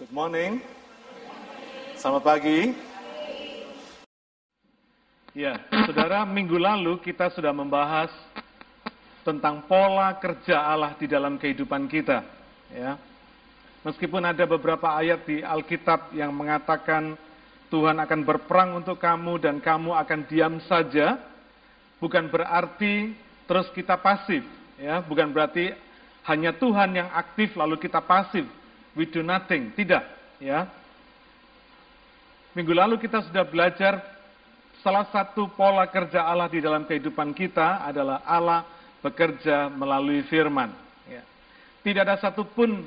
[0.00, 0.64] Good morning.
[2.00, 2.72] Selamat pagi.
[5.36, 8.08] Ya, saudara, minggu lalu kita sudah membahas
[9.20, 12.24] tentang pola kerja Allah di dalam kehidupan kita.
[12.72, 12.96] Ya,
[13.84, 17.12] meskipun ada beberapa ayat di Alkitab yang mengatakan
[17.68, 21.20] Tuhan akan berperang untuk kamu dan kamu akan diam saja,
[22.00, 23.12] bukan berarti
[23.44, 24.40] terus kita pasif.
[24.80, 25.76] Ya, bukan berarti
[26.24, 28.61] hanya Tuhan yang aktif lalu kita pasif.
[28.92, 29.72] We do nothing.
[29.72, 30.04] Tidak.
[30.42, 30.68] Ya.
[32.52, 34.04] Minggu lalu kita sudah belajar
[34.84, 38.66] salah satu pola kerja Allah di dalam kehidupan kita adalah Allah
[39.00, 40.68] bekerja melalui firman.
[41.08, 41.24] Ya.
[41.80, 42.84] Tidak ada satupun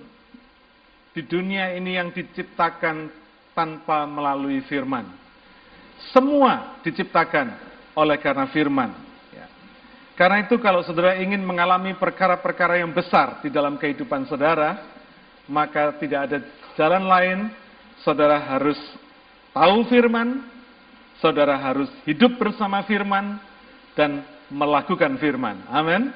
[1.15, 3.09] di dunia ini yang diciptakan
[3.55, 5.07] tanpa melalui firman.
[6.11, 7.55] Semua diciptakan
[7.95, 8.91] oleh karena firman.
[9.31, 9.47] Ya.
[10.13, 14.94] Karena itu kalau saudara ingin mengalami perkara-perkara yang besar di dalam kehidupan saudara,
[15.45, 16.37] maka tidak ada
[16.77, 17.39] jalan lain,
[18.01, 18.77] saudara harus
[19.53, 20.43] tahu firman,
[21.21, 23.39] saudara harus hidup bersama firman
[23.95, 25.63] dan melakukan firman.
[25.71, 26.11] Amin.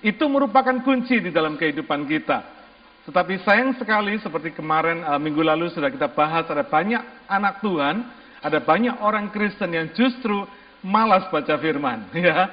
[0.00, 2.60] Itu merupakan kunci di dalam kehidupan kita.
[3.08, 8.04] Tetapi sayang sekali seperti kemarin uh, minggu lalu sudah kita bahas ada banyak anak Tuhan,
[8.44, 10.44] ada banyak orang Kristen yang justru
[10.84, 12.48] malas baca firman, ya.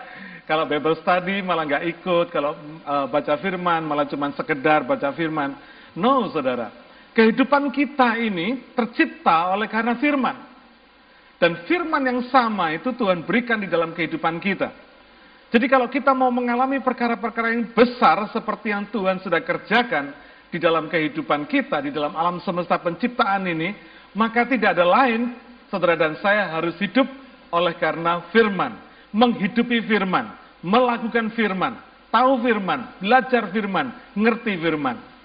[0.48, 2.56] Kalau Bible study malah nggak ikut, kalau
[2.88, 5.60] uh, baca firman malah cuma sekedar baca firman.
[5.98, 6.70] No, saudara.
[7.18, 10.38] Kehidupan kita ini tercipta oleh karena firman.
[11.42, 14.70] Dan firman yang sama itu Tuhan berikan di dalam kehidupan kita.
[15.50, 20.14] Jadi kalau kita mau mengalami perkara-perkara yang besar seperti yang Tuhan sudah kerjakan
[20.54, 23.74] di dalam kehidupan kita, di dalam alam semesta penciptaan ini,
[24.14, 25.34] maka tidak ada lain,
[25.74, 27.10] saudara dan saya harus hidup
[27.50, 28.78] oleh karena firman,
[29.10, 30.30] menghidupi firman,
[30.62, 31.80] melakukan firman,
[32.14, 35.17] tahu firman, belajar firman, ngerti firman.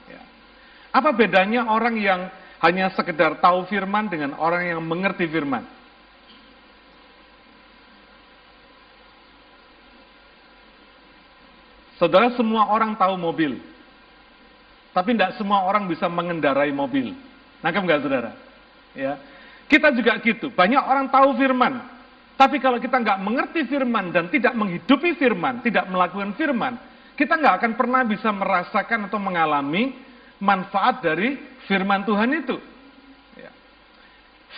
[0.92, 2.28] Apa bedanya orang yang
[2.60, 5.64] hanya sekedar tahu firman dengan orang yang mengerti firman?
[11.96, 13.56] Saudara semua orang tahu mobil.
[14.92, 17.16] Tapi tidak semua orang bisa mengendarai mobil.
[17.64, 18.30] Nangkep nggak saudara?
[18.92, 19.16] Ya.
[19.64, 20.52] Kita juga gitu.
[20.52, 21.80] Banyak orang tahu firman.
[22.36, 26.74] Tapi kalau kita nggak mengerti firman dan tidak menghidupi firman, tidak melakukan firman,
[27.16, 29.94] kita nggak akan pernah bisa merasakan atau mengalami
[30.42, 31.38] manfaat dari
[31.70, 32.58] firman Tuhan itu.
[33.38, 33.50] Ya.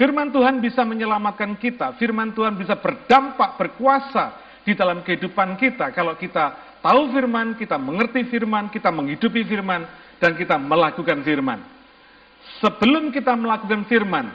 [0.00, 6.16] Firman Tuhan bisa menyelamatkan kita, firman Tuhan bisa berdampak, berkuasa di dalam kehidupan kita kalau
[6.16, 9.84] kita tahu firman, kita mengerti firman, kita menghidupi firman,
[10.16, 11.60] dan kita melakukan firman.
[12.64, 14.32] Sebelum kita melakukan firman,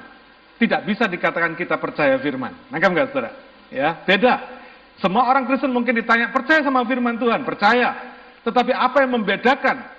[0.61, 2.53] tidak bisa dikatakan kita percaya firman.
[2.69, 3.31] Nangkap nggak saudara?
[3.73, 4.61] Ya, beda.
[5.01, 7.41] Semua orang Kristen mungkin ditanya, percaya sama firman Tuhan?
[7.41, 8.17] Percaya.
[8.43, 9.98] Tetapi apa yang membedakan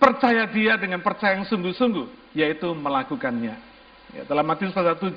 [0.00, 2.32] percaya dia dengan percaya yang sungguh-sungguh?
[2.32, 3.54] Yaitu melakukannya.
[4.16, 5.12] Ya, dalam Matius pasal 7,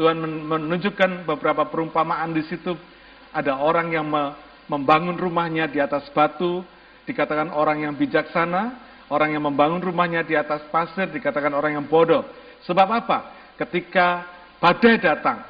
[0.00, 0.16] Tuhan
[0.48, 2.72] menunjukkan beberapa perumpamaan di situ.
[3.36, 4.08] Ada orang yang
[4.66, 6.64] membangun rumahnya di atas batu,
[7.04, 8.80] dikatakan orang yang bijaksana,
[9.12, 12.24] orang yang membangun rumahnya di atas pasir, dikatakan orang yang bodoh.
[12.64, 13.18] Sebab apa?
[13.60, 14.26] Ketika
[14.58, 15.44] badai datang,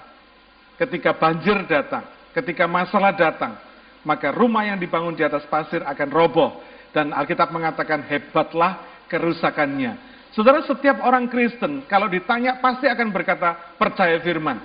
[0.76, 2.04] ketika banjir datang,
[2.36, 3.56] ketika masalah datang,
[4.04, 6.60] maka rumah yang dibangun di atas pasir akan roboh.
[6.96, 10.00] Dan Alkitab mengatakan hebatlah kerusakannya.
[10.32, 14.56] Saudara, setiap orang Kristen kalau ditanya pasti akan berkata percaya firman.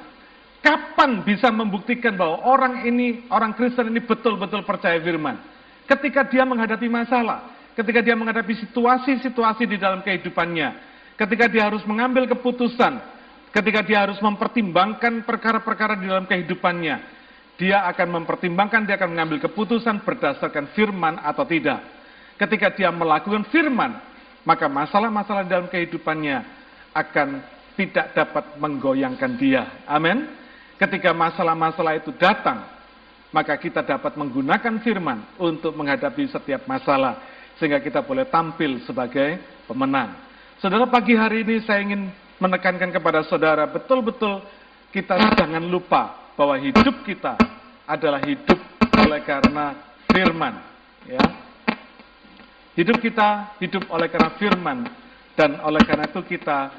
[0.64, 5.44] Kapan bisa membuktikan bahwa orang ini, orang Kristen ini betul-betul percaya firman?
[5.84, 10.72] Ketika dia menghadapi masalah, ketika dia menghadapi situasi-situasi di dalam kehidupannya,
[11.19, 12.96] ketika dia harus mengambil keputusan,
[13.52, 16.96] ketika dia harus mempertimbangkan perkara-perkara di dalam kehidupannya,
[17.59, 22.00] dia akan mempertimbangkan, dia akan mengambil keputusan berdasarkan firman atau tidak.
[22.41, 24.02] Ketika dia melakukan firman,
[24.41, 26.41] maka masalah-masalah dalam kehidupannya
[26.90, 27.38] akan
[27.78, 29.85] tidak dapat menggoyangkan dia.
[29.85, 30.25] Amin.
[30.81, 32.66] Ketika masalah-masalah itu datang,
[33.30, 37.22] maka kita dapat menggunakan firman untuk menghadapi setiap masalah,
[37.62, 39.38] sehingga kita boleh tampil sebagai
[39.69, 40.18] pemenang.
[40.57, 42.10] Saudara, pagi hari ini saya ingin
[42.42, 44.42] menekankan kepada saudara, betul-betul
[44.89, 47.38] kita jangan lupa bahwa hidup kita
[47.86, 48.57] adalah hidup
[48.98, 49.77] oleh karena
[50.10, 50.57] firman.
[51.06, 51.50] Ya.
[52.71, 54.88] Hidup kita hidup oleh karena firman,
[55.35, 56.71] dan oleh karena itu kita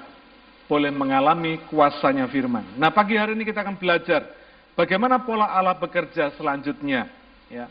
[0.64, 2.64] boleh mengalami kuasanya firman.
[2.80, 4.24] Nah pagi hari ini kita akan belajar
[4.72, 7.12] bagaimana pola Allah bekerja selanjutnya.
[7.52, 7.68] Ya.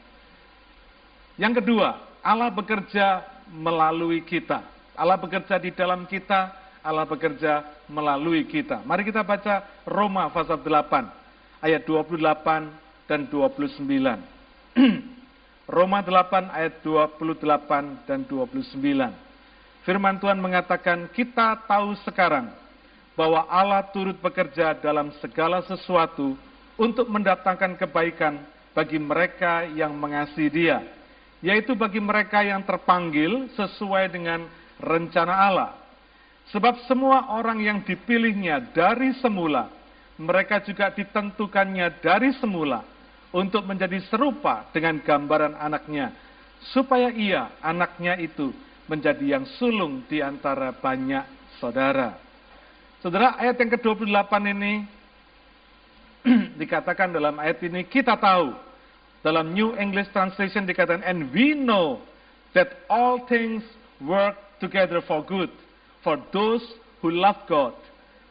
[1.42, 4.62] Yang kedua, Allah bekerja melalui kita.
[4.94, 6.54] Allah bekerja di dalam kita,
[6.86, 8.86] Allah bekerja melalui kita.
[8.86, 13.82] Mari kita baca Roma pasal 8 ayat 28 dan 29.
[15.72, 18.76] Roma 8 ayat 28 dan 29.
[19.88, 22.52] Firman Tuhan mengatakan, kita tahu sekarang
[23.16, 26.36] bahwa Allah turut bekerja dalam segala sesuatu
[26.76, 28.44] untuk mendatangkan kebaikan
[28.76, 30.84] bagi mereka yang mengasihi Dia,
[31.40, 34.44] yaitu bagi mereka yang terpanggil sesuai dengan
[34.76, 35.72] rencana Allah.
[36.52, 39.72] Sebab semua orang yang dipilihnya dari semula,
[40.20, 42.91] mereka juga ditentukannya dari semula
[43.32, 46.12] untuk menjadi serupa dengan gambaran anaknya,
[46.76, 48.52] supaya ia, anaknya itu,
[48.92, 52.20] menjadi yang sulung di antara banyak saudara.
[53.00, 54.74] Saudara, ayat yang ke-28 ini
[56.62, 58.54] dikatakan dalam ayat ini, kita tahu,
[59.24, 62.04] dalam New English Translation dikatakan, and we know
[62.54, 63.64] that all things
[64.04, 65.50] work together for good
[66.04, 66.62] for those
[67.02, 67.74] who love God,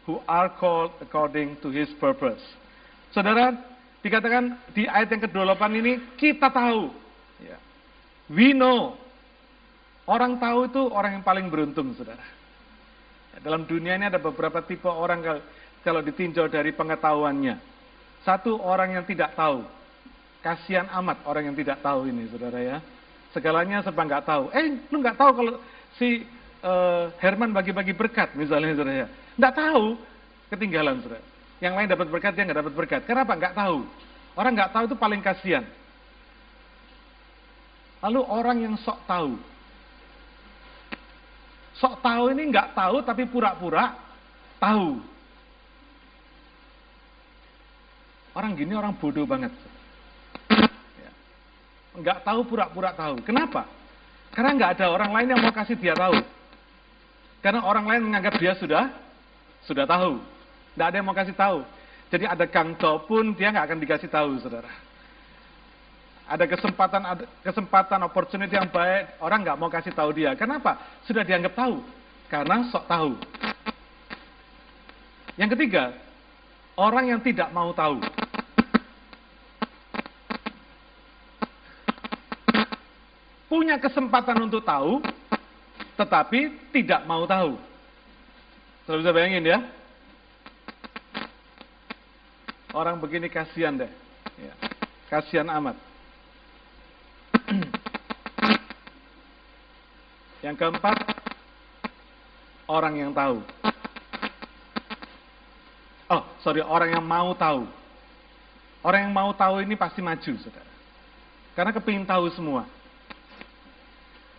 [0.07, 2.43] who are called according to His purpose.
[3.15, 3.59] Saudara,
[4.01, 6.93] dikatakan di ayat yang ke-28 ini, kita tahu.
[7.45, 7.57] Ya.
[8.33, 8.97] We know.
[10.09, 12.25] Orang tahu itu orang yang paling beruntung, saudara.
[13.37, 15.43] Ya, dalam dunia ini ada beberapa tipe orang kalau,
[15.87, 17.57] kalau ditinjau dari pengetahuannya.
[18.27, 19.65] Satu orang yang tidak tahu.
[20.41, 22.79] Kasihan amat orang yang tidak tahu ini, saudara ya.
[23.31, 24.45] Segalanya serba nggak tahu.
[24.51, 25.55] Eh, lu nggak tahu kalau
[25.95, 26.25] si
[26.65, 29.09] uh, Herman bagi-bagi berkat misalnya saudara ya.
[29.37, 29.85] Nggak tahu,
[30.51, 31.25] ketinggalan saudara.
[31.61, 33.03] Yang lain dapat berkat, dia nggak dapat berkat.
[33.05, 33.37] Kenapa?
[33.37, 33.85] Nggak tahu.
[34.33, 35.65] Orang nggak tahu itu paling kasihan.
[38.01, 39.37] Lalu orang yang sok tahu.
[41.77, 43.93] Sok tahu ini nggak tahu tapi pura-pura
[44.57, 45.01] tahu.
[48.33, 49.53] Orang gini orang bodoh banget.
[50.97, 51.13] Ya.
[52.01, 53.21] Nggak tahu pura-pura tahu.
[53.21, 53.69] Kenapa?
[54.33, 56.25] Karena nggak ada orang lain yang mau kasih dia tahu.
[57.45, 58.89] Karena orang lain menganggap dia sudah
[59.69, 60.40] sudah tahu.
[60.75, 61.67] Tidak ada yang mau kasih tahu.
[62.11, 64.71] Jadi ada gangto pun dia nggak akan dikasih tahu, saudara.
[66.31, 70.35] Ada kesempatan, ada kesempatan, opportunity yang baik, orang nggak mau kasih tahu dia.
[70.39, 70.79] Kenapa?
[71.07, 71.83] Sudah dianggap tahu.
[72.31, 73.19] Karena sok tahu.
[75.35, 75.91] Yang ketiga,
[76.79, 77.99] orang yang tidak mau tahu.
[83.51, 85.03] Punya kesempatan untuk tahu,
[85.99, 87.59] tetapi tidak mau tahu.
[88.87, 89.59] Sudah bisa bayangin ya?
[92.71, 93.91] Orang begini kasihan deh.
[94.39, 94.55] Ya.
[95.11, 95.75] Kasihan amat.
[100.47, 100.97] yang keempat,
[102.71, 103.43] orang yang tahu.
[106.11, 107.67] Oh, sorry, orang yang mau tahu.
[108.83, 110.71] Orang yang mau tahu ini pasti maju, saudara.
[111.59, 112.65] Karena kepingin tahu semua.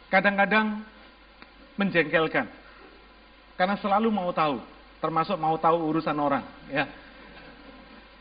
[0.07, 0.83] Kadang-kadang
[1.79, 2.47] menjengkelkan.
[3.55, 4.59] Karena selalu mau tahu,
[5.03, 6.89] termasuk mau tahu urusan orang, ya.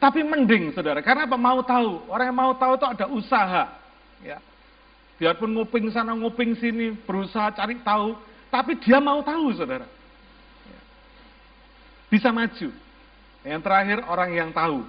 [0.01, 1.37] Tapi mending, saudara, karena apa?
[1.37, 2.09] Mau tahu.
[2.09, 3.65] Orang yang mau tahu itu ada usaha,
[4.25, 4.41] ya.
[5.21, 8.17] Biarpun nguping sana, nguping sini, berusaha cari tahu,
[8.49, 9.85] tapi dia mau tahu, saudara.
[10.65, 10.81] Ya.
[12.09, 12.73] Bisa maju.
[13.45, 14.89] Yang terakhir, orang yang tahu.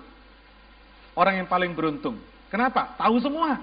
[1.12, 2.16] Orang yang paling beruntung.
[2.48, 2.96] Kenapa?
[2.96, 3.60] Tahu semua.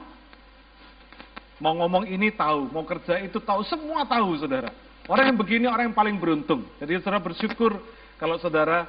[1.59, 4.69] Mau ngomong ini tahu, mau kerja itu tahu, semua tahu saudara.
[5.09, 6.69] Orang yang begini orang yang paling beruntung.
[6.77, 7.81] Jadi saudara bersyukur
[8.21, 8.85] kalau saudara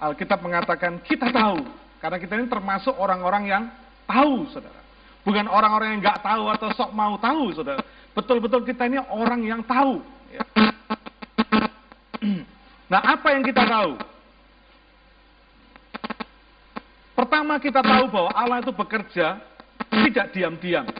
[0.00, 1.60] Alkitab mengatakan kita tahu.
[2.00, 3.62] Karena kita ini termasuk orang-orang yang
[4.08, 4.80] tahu saudara.
[5.20, 7.84] Bukan orang-orang yang nggak tahu atau sok mau tahu saudara.
[8.16, 10.00] Betul-betul kita ini orang yang tahu.
[10.32, 10.42] Ya.
[12.90, 13.94] Nah apa yang kita tahu?
[17.14, 19.38] Pertama kita tahu bahwa Allah itu bekerja
[19.86, 20.90] tidak diam-diam.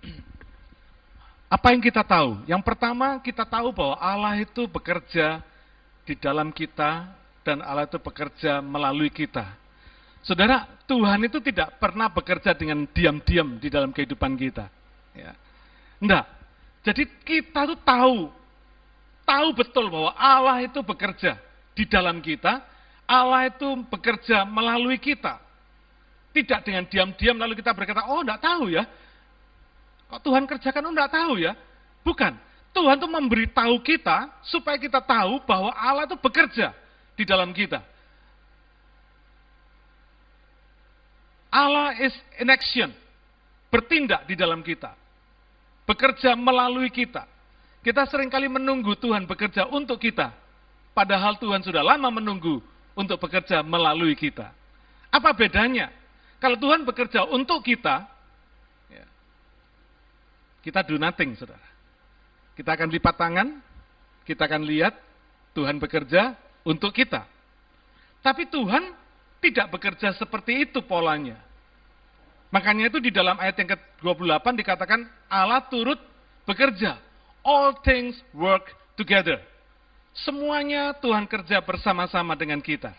[1.52, 2.40] Apa yang kita tahu?
[2.48, 5.44] Yang pertama kita tahu bahwa Allah itu bekerja
[6.08, 7.12] di dalam kita
[7.48, 9.56] dan Allah itu bekerja melalui kita.
[10.20, 14.68] Saudara, Tuhan itu tidak pernah bekerja dengan diam-diam di dalam kehidupan kita.
[15.16, 15.32] Ya.
[15.96, 16.28] Enggak.
[16.84, 18.28] Jadi kita tuh tahu,
[19.24, 21.40] tahu betul bahwa Allah itu bekerja
[21.72, 22.60] di dalam kita,
[23.08, 25.40] Allah itu bekerja melalui kita.
[26.36, 28.84] Tidak dengan diam-diam lalu kita berkata, oh enggak tahu ya,
[30.08, 31.52] Kok Tuhan kerjakan, oh enggak tahu ya.
[32.04, 32.32] Bukan.
[32.72, 36.76] Tuhan itu memberitahu kita supaya kita tahu bahwa Allah itu bekerja
[37.18, 37.82] di dalam kita.
[41.50, 42.94] Allah is in action.
[43.74, 44.94] Bertindak di dalam kita.
[45.82, 47.26] Bekerja melalui kita.
[47.82, 50.30] Kita sering kali menunggu Tuhan bekerja untuk kita.
[50.94, 52.62] Padahal Tuhan sudah lama menunggu
[52.94, 54.54] untuk bekerja melalui kita.
[55.10, 55.90] Apa bedanya?
[56.38, 58.06] Kalau Tuhan bekerja untuk kita,
[60.62, 61.64] kita do nothing, saudara.
[62.52, 63.48] Kita akan lipat tangan,
[64.26, 64.94] kita akan lihat
[65.56, 66.36] Tuhan bekerja
[66.68, 67.24] untuk kita.
[68.20, 68.92] Tapi Tuhan
[69.40, 71.40] tidak bekerja seperti itu polanya.
[72.52, 75.00] Makanya itu di dalam ayat yang ke-28 dikatakan
[75.32, 75.96] Allah turut
[76.44, 77.00] bekerja.
[77.40, 78.68] All things work
[79.00, 79.40] together.
[80.12, 82.92] Semuanya Tuhan kerja bersama-sama dengan kita.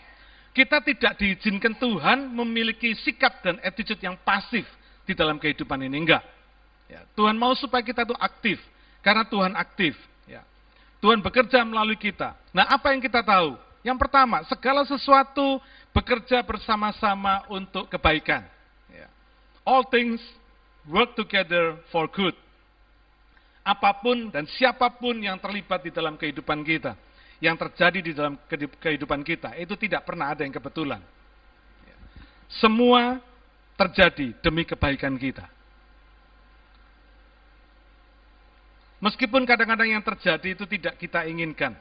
[0.50, 4.66] Kita tidak diizinkan Tuhan memiliki sikap dan attitude yang pasif
[5.06, 5.98] di dalam kehidupan ini.
[6.00, 6.24] Enggak.
[6.90, 8.58] Ya, Tuhan mau supaya kita itu aktif.
[9.06, 9.94] Karena Tuhan aktif.
[11.00, 11.08] Ya.
[11.08, 12.36] Tuhan bekerja melalui kita.
[12.52, 13.56] Nah apa yang kita tahu?
[13.80, 15.64] Yang pertama, segala sesuatu
[15.96, 18.44] bekerja bersama-sama untuk kebaikan.
[18.92, 19.08] Ya.
[19.64, 20.20] All things
[20.84, 22.36] work together for good.
[23.64, 27.00] Apa pun dan siapa pun yang terlibat di dalam kehidupan kita
[27.40, 28.36] yang terjadi di dalam
[28.76, 31.00] kehidupan kita itu tidak pernah ada yang kebetulan.
[32.50, 33.22] Semua
[33.78, 35.48] terjadi demi kebaikan kita.
[39.00, 41.72] Meskipun kadang-kadang yang terjadi itu tidak kita inginkan.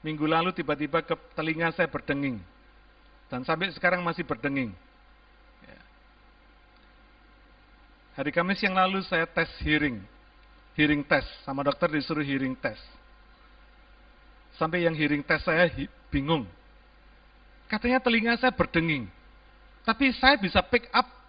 [0.00, 2.40] Minggu lalu tiba-tiba ke telinga saya berdenging.
[3.28, 4.72] Dan sampai sekarang masih berdenging.
[5.62, 5.80] Ya.
[8.18, 10.02] Hari Kamis yang lalu saya tes hearing.
[10.74, 11.28] Hearing test.
[11.44, 12.82] Sama dokter disuruh hearing test.
[14.56, 15.68] Sampai yang hearing test saya
[16.08, 16.48] bingung.
[17.68, 19.06] Katanya telinga saya berdenging.
[19.84, 21.21] Tapi saya bisa pick up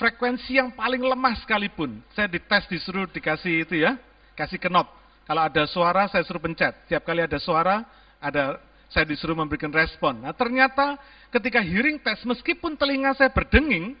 [0.00, 2.00] frekuensi yang paling lemah sekalipun.
[2.16, 4.00] Saya dites disuruh dikasih itu ya,
[4.32, 4.88] kasih kenop.
[5.28, 6.72] Kalau ada suara saya suruh pencet.
[6.88, 7.84] Tiap kali ada suara,
[8.16, 8.56] ada
[8.88, 10.24] saya disuruh memberikan respon.
[10.24, 10.96] Nah ternyata
[11.28, 13.94] ketika hearing test, meskipun telinga saya berdenging,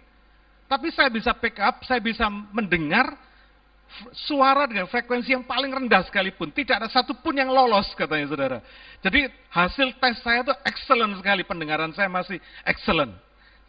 [0.66, 3.14] tapi saya bisa pick up, saya bisa mendengar
[4.26, 6.50] suara dengan frekuensi yang paling rendah sekalipun.
[6.50, 8.58] Tidak ada satupun yang lolos katanya saudara.
[9.04, 11.42] Jadi hasil tes saya itu excellent sekali.
[11.46, 13.14] Pendengaran saya masih excellent.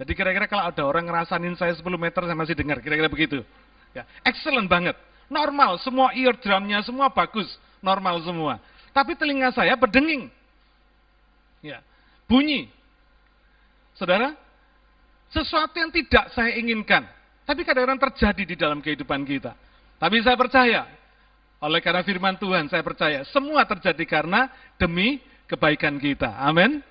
[0.01, 2.81] Jadi kira-kira kalau ada orang ngerasain saya 10 meter saya masih dengar.
[2.81, 3.45] Kira-kira begitu.
[3.93, 4.97] Ya, excellent banget.
[5.29, 7.45] Normal, semua eardrumnya semua bagus.
[7.85, 8.57] Normal semua.
[8.97, 10.33] Tapi telinga saya berdenging.
[11.61, 11.85] Ya,
[12.25, 12.65] bunyi.
[13.93, 14.33] Saudara,
[15.29, 17.05] sesuatu yang tidak saya inginkan.
[17.45, 19.53] Tapi kadang-kadang terjadi di dalam kehidupan kita.
[20.01, 20.81] Tapi saya percaya,
[21.61, 24.49] oleh karena firman Tuhan, saya percaya semua terjadi karena
[24.81, 26.41] demi kebaikan kita.
[26.41, 26.81] Amin.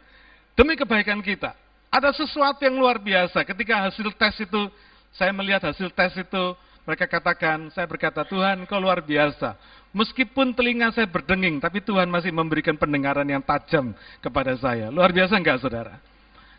[0.54, 1.58] Demi kebaikan kita.
[1.90, 4.70] Ada sesuatu yang luar biasa ketika hasil tes itu,
[5.10, 6.44] saya melihat hasil tes itu,
[6.86, 9.58] mereka katakan, saya berkata, Tuhan kau luar biasa.
[9.90, 13.90] Meskipun telinga saya berdenging, tapi Tuhan masih memberikan pendengaran yang tajam
[14.22, 14.86] kepada saya.
[14.86, 15.98] Luar biasa enggak saudara?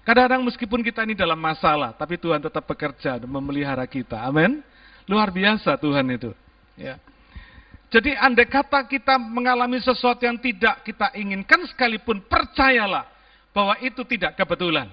[0.03, 4.19] Kadang-kadang meskipun kita ini dalam masalah, tapi Tuhan tetap bekerja dan memelihara kita.
[4.19, 4.59] Amin.
[5.07, 6.35] Luar biasa Tuhan itu.
[6.75, 7.00] Ya.
[7.91, 13.07] Jadi andai kata kita mengalami sesuatu yang tidak kita inginkan sekalipun, percayalah
[13.51, 14.88] bahwa itu tidak kebetulan.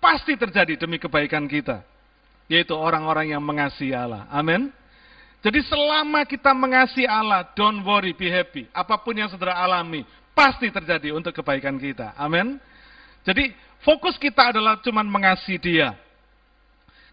[0.00, 1.84] Pasti terjadi demi kebaikan kita.
[2.50, 4.26] Yaitu orang-orang yang mengasihi Allah.
[4.32, 4.72] Amin.
[5.40, 8.66] Jadi selama kita mengasihi Allah, don't worry, be happy.
[8.74, 10.04] Apa pun yang saudara alami,
[10.34, 12.12] pasti terjadi untuk kebaikan kita.
[12.18, 12.58] Amin.
[13.22, 13.52] Jadi
[13.84, 15.96] fokus kita adalah cuma mengasihi dia.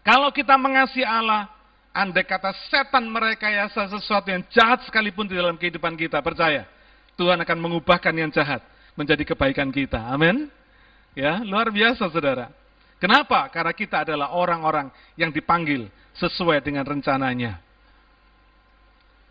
[0.02, 1.48] Kalau kita mengasihi Allah,
[1.98, 6.62] Andai kata setan merekayasa sesuatu yang jahat sekalipun di dalam kehidupan kita, percaya.
[7.18, 8.62] Tuhan akan mengubahkan yang jahat
[8.94, 9.98] menjadi kebaikan kita.
[10.06, 10.46] Amin.
[11.18, 12.54] Ya, luar biasa saudara.
[12.98, 13.46] Kenapa?
[13.54, 15.86] Karena kita adalah orang-orang yang dipanggil
[16.18, 17.62] sesuai dengan rencananya.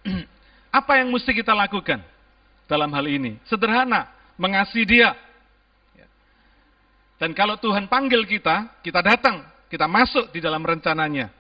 [0.80, 2.00] Apa yang mesti kita lakukan
[2.64, 3.36] dalam hal ini?
[3.44, 4.08] Sederhana,
[4.40, 5.12] mengasihi dia.
[7.18, 11.34] Dan kalau Tuhan panggil kita, kita datang, kita masuk di dalam rencananya.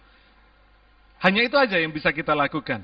[1.22, 2.81] Hanya itu aja yang bisa kita lakukan.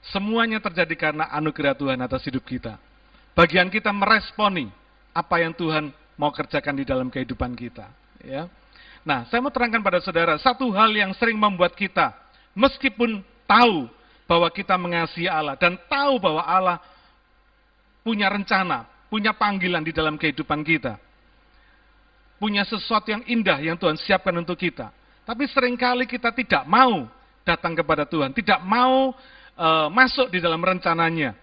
[0.00, 2.80] Semuanya terjadi karena anugerah Tuhan atas hidup kita.
[3.36, 4.72] Bagian kita meresponi
[5.12, 7.99] apa yang Tuhan mau kerjakan di dalam kehidupan kita.
[8.24, 8.48] Ya.
[9.00, 12.12] Nah, saya mau terangkan pada saudara, satu hal yang sering membuat kita,
[12.52, 13.88] meskipun tahu
[14.28, 16.78] bahwa kita mengasihi Allah, dan tahu bahwa Allah
[18.04, 21.00] punya rencana, punya panggilan di dalam kehidupan kita.
[22.40, 24.92] Punya sesuatu yang indah yang Tuhan siapkan untuk kita.
[25.28, 27.04] Tapi sering kali kita tidak mau
[27.44, 29.12] datang kepada Tuhan, tidak mau
[29.56, 31.36] uh, masuk di dalam rencananya.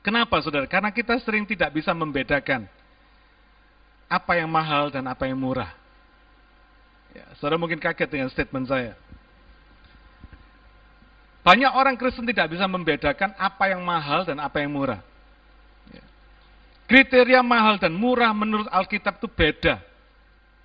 [0.00, 0.64] Kenapa saudara?
[0.64, 2.64] Karena kita sering tidak bisa membedakan
[4.10, 5.70] apa yang mahal dan apa yang murah.
[7.14, 8.98] Ya, saudara mungkin kaget dengan statement saya.
[11.46, 15.00] Banyak orang Kristen tidak bisa membedakan apa yang mahal dan apa yang murah.
[15.88, 16.04] Ya.
[16.90, 19.80] Kriteria mahal dan murah menurut Alkitab itu beda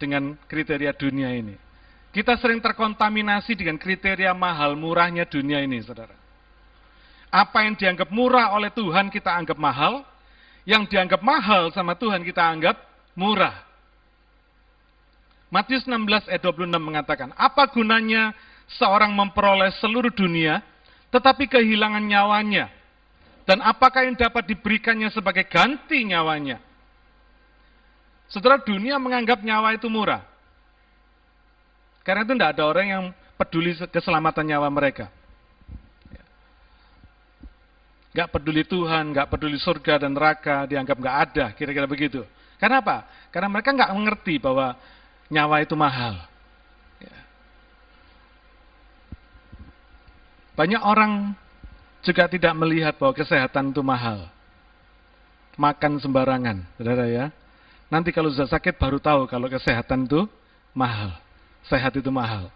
[0.01, 1.55] dengan kriteria dunia ini.
[2.11, 6.15] Kita sering terkontaminasi dengan kriteria mahal murahnya dunia ini, saudara.
[7.31, 10.03] Apa yang dianggap murah oleh Tuhan kita anggap mahal,
[10.63, 13.63] yang dianggap mahal sama Tuhan kita anggap murah.
[15.49, 18.35] Matius 16 ayat 26 mengatakan, apa gunanya
[18.75, 20.59] seorang memperoleh seluruh dunia,
[21.09, 22.67] tetapi kehilangan nyawanya?
[23.45, 26.59] Dan apakah yang dapat diberikannya sebagai ganti nyawanya?
[28.25, 30.25] Saudara, dunia menganggap nyawa itu murah.
[32.01, 33.03] Karena itu tidak ada orang yang
[33.37, 35.07] peduli keselamatan nyawa mereka.
[38.15, 42.23] nggak peduli Tuhan, nggak peduli surga dan neraka, dianggap nggak ada, kira-kira begitu.
[42.57, 43.07] Karena apa?
[43.29, 44.75] Karena mereka nggak mengerti bahwa
[45.27, 46.15] nyawa itu mahal.
[47.01, 47.17] Ya.
[50.55, 51.35] Banyak orang
[52.05, 54.29] juga tidak melihat bahwa kesehatan itu mahal.
[55.55, 57.31] Makan sembarangan, saudara ya.
[57.87, 60.27] Nanti kalau sudah sakit baru tahu kalau kesehatan itu
[60.75, 61.15] mahal.
[61.65, 62.51] Sehat itu mahal.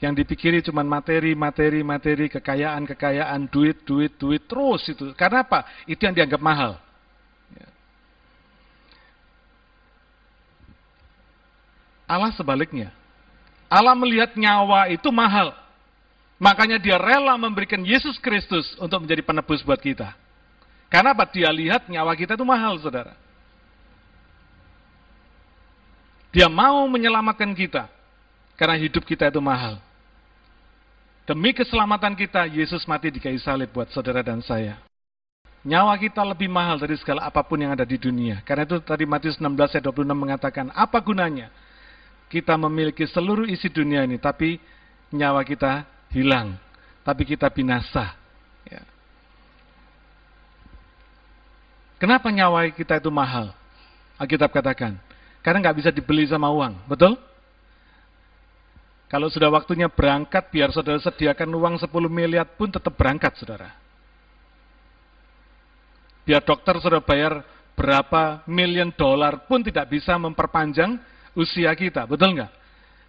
[0.00, 5.12] Yang dipikiri cuma materi, materi, materi, kekayaan, kekayaan, duit, duit, duit, terus itu.
[5.12, 5.68] Karena apa?
[5.84, 6.80] Itu yang dianggap mahal.
[12.10, 12.90] Allah sebaliknya.
[13.70, 15.54] Allah melihat nyawa itu mahal.
[16.42, 20.10] Makanya dia rela memberikan Yesus Kristus untuk menjadi penebus buat kita.
[20.90, 21.22] Karena apa?
[21.30, 23.14] Dia lihat nyawa kita itu mahal, saudara.
[26.34, 27.86] Dia mau menyelamatkan kita.
[28.58, 29.78] Karena hidup kita itu mahal.
[31.30, 34.82] Demi keselamatan kita, Yesus mati di kayu salib buat saudara dan saya.
[35.62, 38.42] Nyawa kita lebih mahal dari segala apa pun yang ada di dunia.
[38.42, 41.52] Karena itu tadi Matius 16 ayat 26 mengatakan, apa gunanya
[42.30, 44.62] kita memiliki seluruh isi dunia ini, tapi
[45.10, 45.82] nyawa kita
[46.14, 46.54] hilang,
[47.02, 48.14] tapi kita binasa.
[48.62, 48.86] Ya.
[51.98, 53.50] Kenapa nyawa kita itu mahal?
[54.14, 54.94] Alkitab katakan,
[55.42, 57.18] karena nggak bisa dibeli sama uang, betul?
[59.10, 63.74] Kalau sudah waktunya berangkat, biar saudara sediakan uang 10 miliar pun tetap berangkat, saudara.
[66.22, 67.42] Biar dokter sudah bayar
[67.74, 70.94] berapa miliar dolar pun tidak bisa memperpanjang
[71.34, 72.52] usia kita, betul nggak?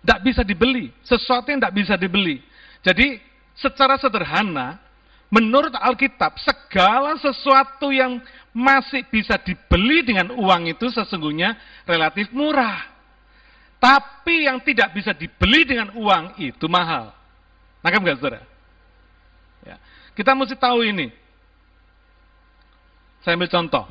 [0.02, 2.42] Tidak bisa dibeli, sesuatu yang tidak bisa dibeli.
[2.82, 3.22] Jadi
[3.54, 4.82] secara sederhana,
[5.30, 8.18] menurut Alkitab, segala sesuatu yang
[8.52, 11.56] masih bisa dibeli dengan uang itu sesungguhnya
[11.88, 12.90] relatif murah.
[13.82, 17.14] Tapi yang tidak bisa dibeli dengan uang itu mahal.
[17.82, 18.42] Nangkap nggak saudara?
[19.66, 19.82] Ya.
[20.14, 21.10] Kita mesti tahu ini.
[23.26, 23.86] Saya ambil contoh.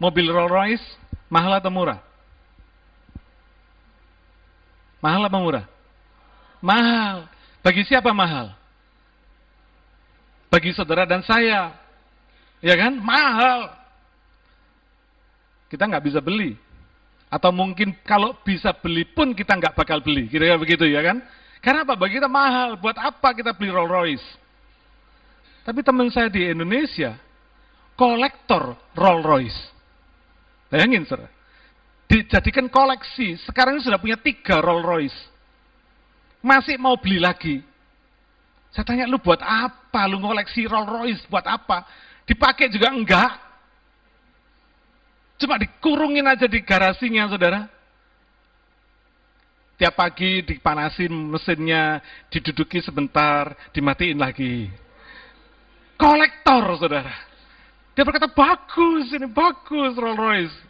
[0.00, 0.86] Mobil Rolls Royce
[1.28, 2.09] mahal atau murah?
[5.00, 5.66] Mahal atau murah?
[6.60, 7.24] Mahal.
[7.64, 8.52] Bagi siapa mahal?
[10.52, 11.72] Bagi saudara dan saya.
[12.60, 13.00] Ya kan?
[13.00, 13.72] Mahal.
[15.72, 16.56] Kita nggak bisa beli.
[17.32, 20.28] Atau mungkin kalau bisa beli pun kita nggak bakal beli.
[20.28, 21.24] Kira-kira begitu ya kan?
[21.64, 21.96] Karena apa?
[21.96, 22.76] Bagi kita mahal.
[22.76, 24.26] Buat apa kita beli Rolls Royce?
[25.64, 27.16] Tapi teman saya di Indonesia,
[27.94, 29.60] kolektor Rolls Royce.
[30.72, 31.39] Bayangin, saudara.
[32.10, 35.20] Dijadikan koleksi, sekarang ini sudah punya tiga Rolls Royce.
[36.42, 37.62] Masih mau beli lagi.
[38.74, 40.10] Saya tanya, lu buat apa?
[40.10, 41.86] Lu ngoleksi Rolls Royce buat apa?
[42.26, 43.38] Dipakai juga enggak.
[45.38, 47.70] Cuma dikurungin aja di garasinya, saudara.
[49.78, 54.66] Tiap pagi dipanasin mesinnya, diduduki sebentar, dimatiin lagi.
[55.94, 57.14] Kolektor, saudara.
[57.94, 60.69] Dia berkata, bagus, ini bagus Rolls Royce.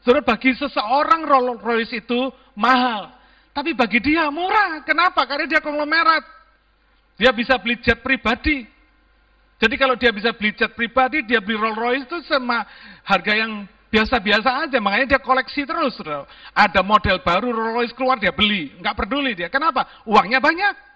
[0.00, 3.12] Saudara, bagi seseorang Rolls Royce itu mahal.
[3.52, 4.80] Tapi bagi dia murah.
[4.86, 5.28] Kenapa?
[5.28, 6.24] Karena dia konglomerat.
[7.20, 8.64] Dia bisa beli jet pribadi.
[9.60, 12.64] Jadi kalau dia bisa beli jet pribadi, dia beli Rolls Royce itu sama
[13.04, 14.80] harga yang biasa-biasa aja.
[14.80, 16.00] Makanya dia koleksi terus.
[16.56, 18.72] Ada model baru Rolls Royce keluar, dia beli.
[18.80, 19.52] Nggak peduli dia.
[19.52, 19.84] Kenapa?
[20.08, 20.88] Uangnya banyak.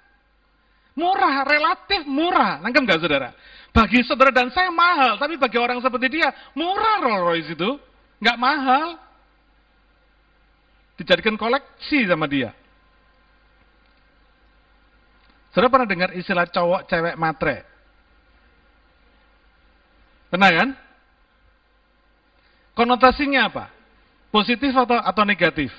[0.97, 2.63] Murah, relatif murah.
[2.65, 3.37] Nangkep nggak saudara?
[3.75, 7.71] Bagi saudara dan saya mahal, tapi bagi orang seperti dia, murah Rolls Royce itu.
[8.25, 8.97] Nggak mahal.
[10.97, 12.57] Dijadikan koleksi sama dia.
[15.53, 17.69] Saudara pernah dengar istilah cowok cewek matre?
[20.33, 20.71] Benar kan?
[22.75, 23.71] Konotasinya apa?
[24.33, 25.71] Positif atau, atau negatif?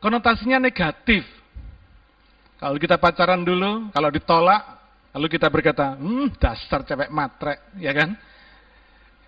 [0.00, 1.26] Konotasinya negatif.
[2.56, 4.62] Kalau kita pacaran dulu, kalau ditolak,
[5.12, 8.16] lalu kita berkata, hmm dasar cewek matre, ya kan?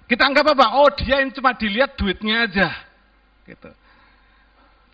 [0.07, 0.79] Kita anggap apa?
[0.79, 2.69] Oh dia yang cuma dilihat duitnya aja.
[3.43, 3.71] Gitu.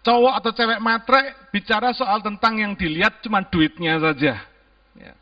[0.02, 4.40] Cowok atau cewek matre bicara soal tentang yang dilihat cuma duitnya saja.
[4.98, 5.14] Ya.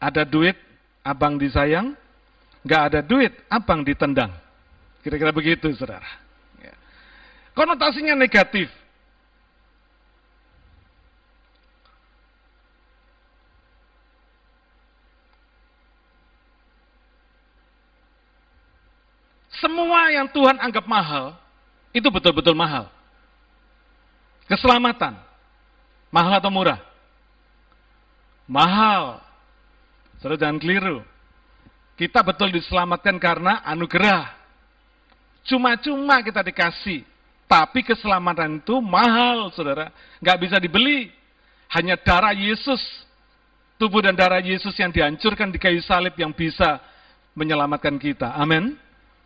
[0.00, 0.56] Ada duit,
[1.04, 1.92] abang disayang,
[2.64, 4.32] nggak ada duit, abang ditendang.
[5.04, 6.08] Kira-kira begitu, saudara.
[6.62, 6.72] Ya.
[7.52, 8.72] Konotasinya negatif.
[19.58, 21.34] Semua yang Tuhan anggap mahal,
[21.90, 22.86] itu betul-betul mahal.
[24.46, 25.18] Keselamatan,
[26.08, 26.80] mahal atau murah?
[28.48, 29.20] Mahal.
[30.18, 31.04] Saudara jangan keliru.
[31.98, 34.34] Kita betul diselamatkan karena anugerah.
[35.44, 37.04] Cuma-cuma kita dikasih.
[37.48, 39.92] Tapi keselamatan itu mahal, saudara.
[40.22, 41.12] Nggak bisa dibeli.
[41.68, 42.80] Hanya darah Yesus
[43.78, 46.82] tubuh dan darah Yesus yang dihancurkan di kayu salib yang bisa
[47.38, 48.34] menyelamatkan kita.
[48.34, 48.74] Amin.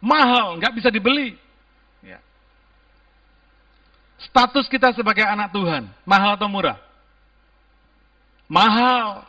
[0.02, 1.38] Mahal, nggak bisa dibeli.
[2.02, 2.18] Ya.
[4.18, 6.74] Status kita sebagai anak Tuhan, mahal atau murah?
[8.50, 9.22] Mahal.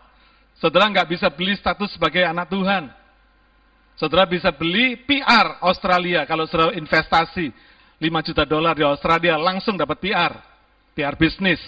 [0.58, 2.90] Saudara nggak bisa beli status sebagai anak Tuhan.
[3.94, 7.54] Saudara bisa beli PR Australia kalau saudara investasi
[8.02, 10.34] 5 juta dolar di Australia langsung dapat PR,
[10.98, 11.62] PR bisnis.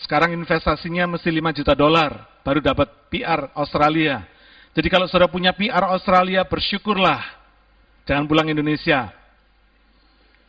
[0.00, 4.24] Sekarang investasinya mesti 5 juta dolar, baru dapat PR Australia.
[4.72, 7.45] Jadi kalau saudara punya PR Australia, bersyukurlah.
[8.06, 9.10] Jangan pulang Indonesia.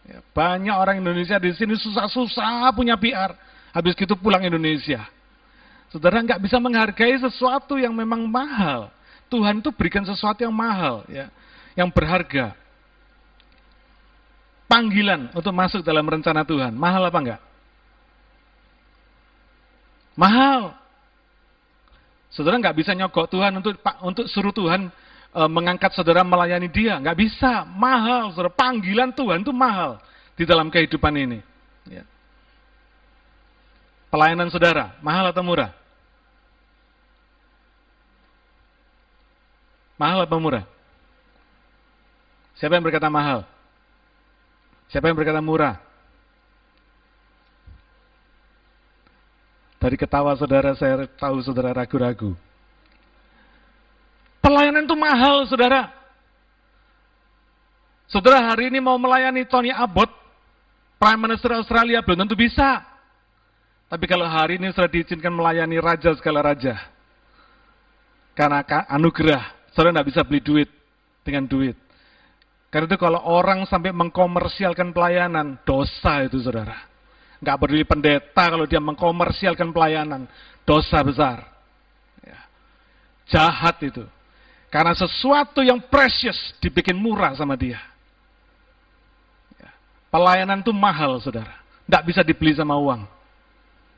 [0.08, 3.34] Ya, banyak orang Indonesia di sini susah-susah punya PR.
[3.74, 5.04] Habis gitu pulang Indonesia.
[5.92, 8.94] Saudara nggak bisa menghargai sesuatu yang memang mahal.
[9.28, 11.28] Tuhan itu berikan sesuatu yang mahal, ya,
[11.76, 12.56] yang berharga.
[14.68, 17.42] Panggilan untuk masuk dalam rencana Tuhan, mahal apa enggak?
[20.16, 20.76] Mahal.
[22.32, 24.92] Saudara nggak bisa nyogok Tuhan untuk untuk suruh Tuhan
[25.32, 27.66] e, mengangkat saudara melayani dia, nggak bisa.
[27.66, 28.54] Mahal, saudara.
[28.54, 30.00] Panggilan Tuhan itu mahal
[30.38, 31.40] di dalam kehidupan ini.
[31.88, 32.04] Ya.
[34.08, 35.72] Pelayanan saudara, mahal atau murah?
[39.98, 40.64] Mahal atau murah?
[42.58, 43.46] Siapa yang berkata mahal?
[44.94, 45.82] Siapa yang berkata murah?
[49.78, 52.34] Dari ketawa saudara, saya tahu saudara ragu-ragu.
[54.48, 55.92] Pelayanan itu mahal, saudara.
[58.08, 60.08] Saudara hari ini mau melayani Tony Abbott,
[60.96, 62.80] Prime Minister Australia, belum tentu bisa.
[63.92, 66.80] Tapi kalau hari ini sudah diizinkan melayani raja segala raja,
[68.40, 70.70] karena anugerah, saudara tidak bisa beli duit
[71.28, 71.76] dengan duit.
[72.72, 76.88] Karena itu kalau orang sampai mengkomersialkan pelayanan, dosa itu saudara.
[77.44, 80.24] Nggak peduli pendeta kalau dia mengkomersialkan pelayanan.
[80.64, 81.48] Dosa besar.
[82.24, 82.40] Ya.
[83.28, 84.08] Jahat itu.
[84.68, 87.80] Karena sesuatu yang precious dibikin murah sama dia.
[89.56, 89.72] Ya.
[90.12, 91.56] Pelayanan itu mahal, saudara.
[91.88, 93.08] Nggak bisa dibeli sama uang.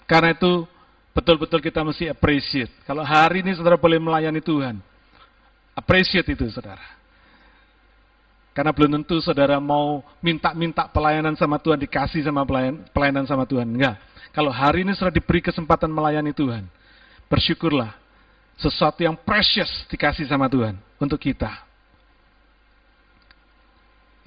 [0.06, 0.66] Karena itu
[1.14, 2.70] betul-betul kita mesti appreciate.
[2.86, 4.78] Kalau hari ini saudara boleh melayani Tuhan,
[5.74, 6.82] appreciate itu saudara.
[8.54, 13.66] Karena belum tentu saudara mau minta-minta pelayanan sama Tuhan, dikasih sama pelayan, pelayanan sama Tuhan.
[13.70, 13.96] Enggak.
[14.34, 16.66] Kalau hari ini sudah diberi kesempatan melayani Tuhan,
[17.30, 17.99] bersyukurlah.
[18.60, 21.64] Sesuatu yang precious dikasih sama Tuhan untuk kita.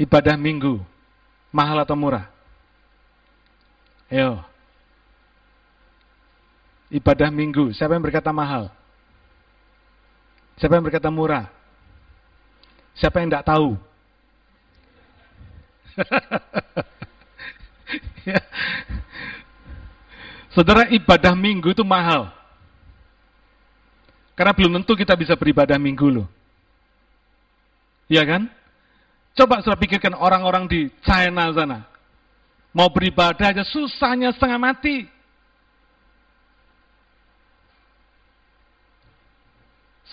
[0.01, 0.81] Ibadah minggu,
[1.53, 2.33] mahal atau murah?
[4.09, 4.41] Ayo.
[6.89, 8.73] Ibadah minggu, siapa yang berkata mahal?
[10.57, 11.49] Siapa yang berkata murah?
[12.97, 13.77] Siapa yang tidak tahu?
[18.29, 18.41] ya.
[20.53, 22.42] Saudara, ibadah minggu itu mahal.
[24.33, 26.29] Karena belum tentu kita bisa beribadah minggu loh.
[28.09, 28.43] Iya kan?
[29.33, 31.89] Coba saudara pikirkan orang-orang di China sana.
[32.73, 35.05] Mau beribadah aja susahnya setengah mati.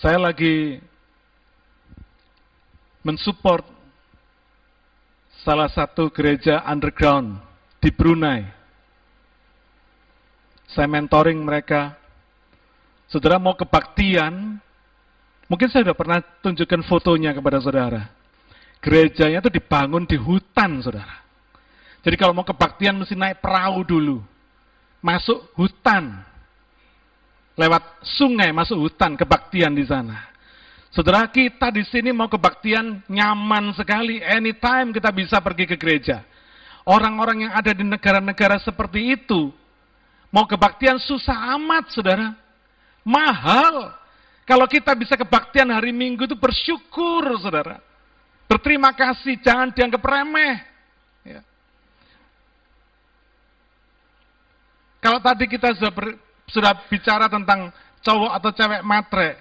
[0.00, 0.80] Saya lagi
[3.04, 3.64] mensupport
[5.44, 7.36] salah satu gereja underground
[7.80, 8.44] di Brunei.
[10.72, 11.96] Saya mentoring mereka.
[13.10, 14.62] Saudara mau kebaktian,
[15.50, 18.06] mungkin saya sudah pernah tunjukkan fotonya kepada saudara.
[18.78, 21.18] Gerejanya itu dibangun di hutan, saudara.
[22.00, 24.18] Jadi kalau mau kebaktian mesti naik perahu dulu.
[25.02, 26.22] Masuk hutan.
[27.58, 27.82] Lewat
[28.16, 30.30] sungai masuk hutan kebaktian di sana.
[30.94, 36.24] Saudara kita di sini mau kebaktian nyaman sekali, anytime kita bisa pergi ke gereja.
[36.88, 39.52] Orang-orang yang ada di negara-negara seperti itu,
[40.32, 42.39] mau kebaktian susah amat, saudara.
[43.02, 43.96] Mahal.
[44.44, 47.78] Kalau kita bisa kebaktian hari Minggu itu bersyukur, saudara.
[48.50, 50.58] Berterima kasih, jangan dianggap remeh.
[51.22, 51.40] Ya.
[54.98, 56.18] Kalau tadi kita sudah, ber,
[56.50, 57.70] sudah bicara tentang
[58.02, 59.38] cowok atau cewek matre,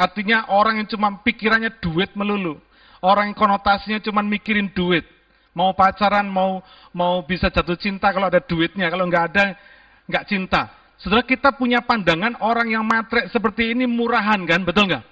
[0.00, 2.56] Artinya orang yang cuma pikirannya duit melulu.
[3.04, 5.04] Orang yang konotasinya cuma mikirin duit.
[5.52, 6.64] Mau pacaran, mau
[6.96, 8.88] mau bisa jatuh cinta kalau ada duitnya.
[8.88, 9.52] Kalau nggak ada,
[10.08, 10.72] nggak cinta.
[11.00, 15.04] Saudara kita punya pandangan orang yang matre seperti ini murahan kan, betul nggak?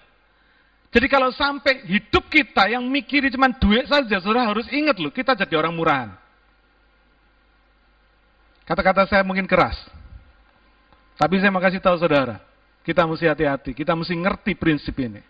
[0.88, 5.33] Jadi kalau sampai hidup kita yang mikirin cuma duit saja, saudara harus ingat loh, kita
[5.33, 6.11] jadi orang murahan.
[8.68, 9.81] Kata-kata saya mungkin keras.
[11.16, 12.40] Tapi saya mau kasih tahu saudara,
[12.85, 15.24] kita mesti hati-hati, kita mesti ngerti prinsip ini.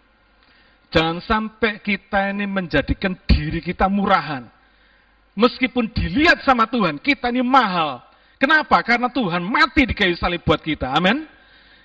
[0.91, 4.47] Jangan sampai kita ini menjadikan diri kita murahan.
[5.39, 8.08] Meskipun dilihat sama Tuhan, kita ini mahal.
[8.39, 8.79] Kenapa?
[8.87, 10.95] Karena Tuhan mati di kayu salib buat kita.
[10.95, 11.27] Amin.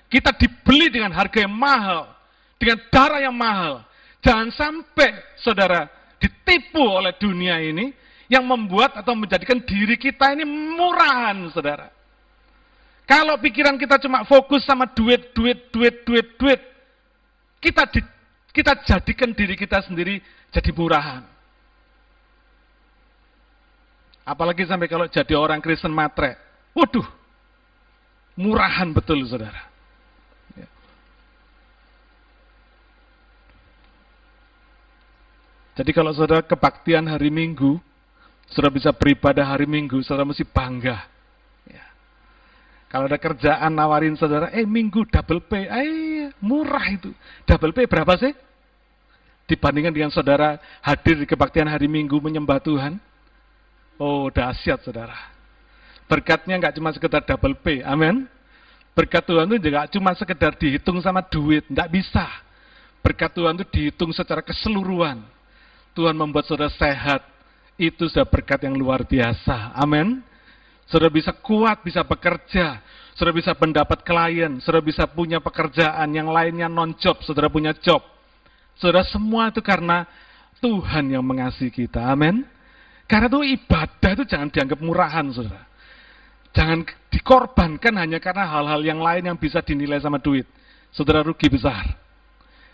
[0.06, 2.14] Kita dibeli dengan harga yang mahal,
[2.56, 3.82] dengan darah yang mahal.
[4.22, 5.10] Jangan sampai
[5.42, 5.90] saudara
[6.22, 7.90] ditipu oleh dunia ini
[8.30, 11.90] yang membuat atau menjadikan diri kita ini murahan, saudara.
[13.04, 16.60] Kalau pikiran kita cuma fokus sama duit, duit, duit, duit, duit,
[17.60, 18.00] kita di,
[18.54, 21.33] kita jadikan diri kita sendiri jadi murahan.
[24.24, 26.40] Apalagi sampai kalau jadi orang Kristen matre.
[26.72, 27.04] Waduh,
[28.40, 29.68] murahan betul saudara.
[30.56, 30.66] Ya.
[35.76, 37.76] Jadi kalau saudara kebaktian hari Minggu,
[38.48, 41.04] saudara bisa beribadah hari Minggu, saudara mesti bangga.
[41.68, 41.84] Ya.
[42.88, 47.12] Kalau ada kerjaan nawarin saudara, eh Minggu double pay, eh murah itu.
[47.44, 48.32] Double pay berapa sih?
[49.44, 52.96] Dibandingkan dengan saudara hadir di kebaktian hari Minggu menyembah Tuhan.
[53.98, 55.16] Oh dahsyat saudara.
[56.10, 58.28] Berkatnya nggak cuma sekedar double pay, amin.
[58.94, 62.26] Berkat Tuhan itu juga cuma sekedar dihitung sama duit, nggak bisa.
[63.02, 65.18] Berkat Tuhan itu dihitung secara keseluruhan.
[65.94, 67.22] Tuhan membuat saudara sehat,
[67.74, 69.74] itu sudah berkat yang luar biasa.
[69.74, 70.22] Amin.
[70.86, 72.78] Saudara bisa kuat, bisa bekerja,
[73.16, 78.04] saudara bisa mendapat klien, saudara bisa punya pekerjaan, yang lainnya non-job, saudara punya job.
[78.78, 80.04] Saudara semua itu karena
[80.62, 82.04] Tuhan yang mengasihi kita.
[82.04, 82.46] Amin.
[83.04, 85.64] Karena itu ibadah itu jangan dianggap murahan, saudara.
[86.54, 90.46] Jangan dikorbankan hanya karena hal-hal yang lain yang bisa dinilai sama duit.
[90.94, 91.82] Saudara rugi besar.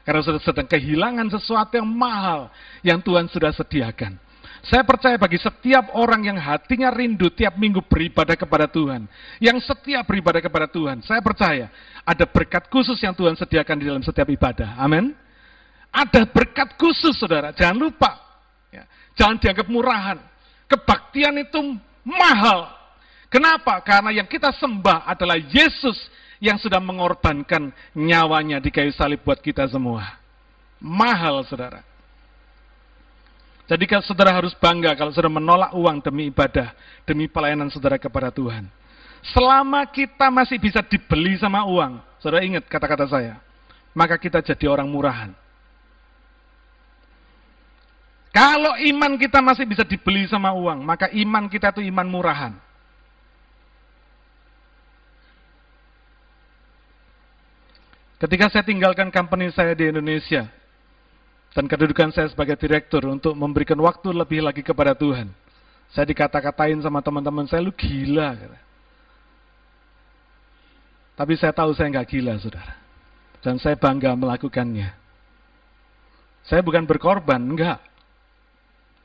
[0.04, 2.52] Karena saudara sedang kehilangan sesuatu yang mahal
[2.84, 4.20] yang Tuhan sudah sediakan.
[4.60, 9.08] Saya percaya bagi setiap orang yang hatinya rindu tiap minggu beribadah kepada Tuhan.
[9.40, 11.00] Yang setiap beribadah kepada Tuhan.
[11.00, 11.72] Saya percaya
[12.04, 14.76] ada berkat khusus yang Tuhan sediakan di dalam setiap ibadah.
[14.76, 15.16] Amin.
[15.88, 17.56] Ada berkat khusus saudara.
[17.56, 18.20] Jangan lupa.
[18.68, 18.84] Ya.
[19.18, 20.18] Jangan dianggap murahan.
[20.70, 21.58] Kebaktian itu
[22.06, 22.70] mahal.
[23.30, 23.78] Kenapa?
[23.82, 25.96] Karena yang kita sembah adalah Yesus
[26.42, 30.18] yang sudah mengorbankan nyawanya di kayu salib buat kita semua.
[30.80, 31.84] Mahal, saudara.
[33.70, 36.74] Jadi kalau saudara harus bangga kalau saudara menolak uang demi ibadah,
[37.06, 38.66] demi pelayanan saudara kepada Tuhan.
[39.30, 43.38] Selama kita masih bisa dibeli sama uang, saudara ingat kata-kata saya,
[43.94, 45.30] maka kita jadi orang murahan.
[48.30, 52.54] Kalau iman kita masih bisa dibeli sama uang, maka iman kita itu iman murahan.
[58.20, 60.46] Ketika saya tinggalkan company saya di Indonesia,
[61.50, 65.32] dan kedudukan saya sebagai direktur untuk memberikan waktu lebih lagi kepada Tuhan,
[65.90, 68.38] saya dikata-katain sama teman-teman saya, lu gila.
[71.18, 72.78] Tapi saya tahu saya nggak gila, saudara.
[73.42, 74.94] Dan saya bangga melakukannya.
[76.46, 77.82] Saya bukan berkorban, enggak.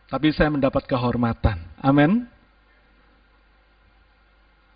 [0.06, 1.58] Tapi saya mendapat kehormatan.
[1.82, 2.30] Amin.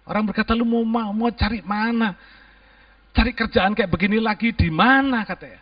[0.09, 2.17] Orang berkata, lu mau, mau, cari mana?
[3.13, 5.61] Cari kerjaan kayak begini lagi di mana katanya.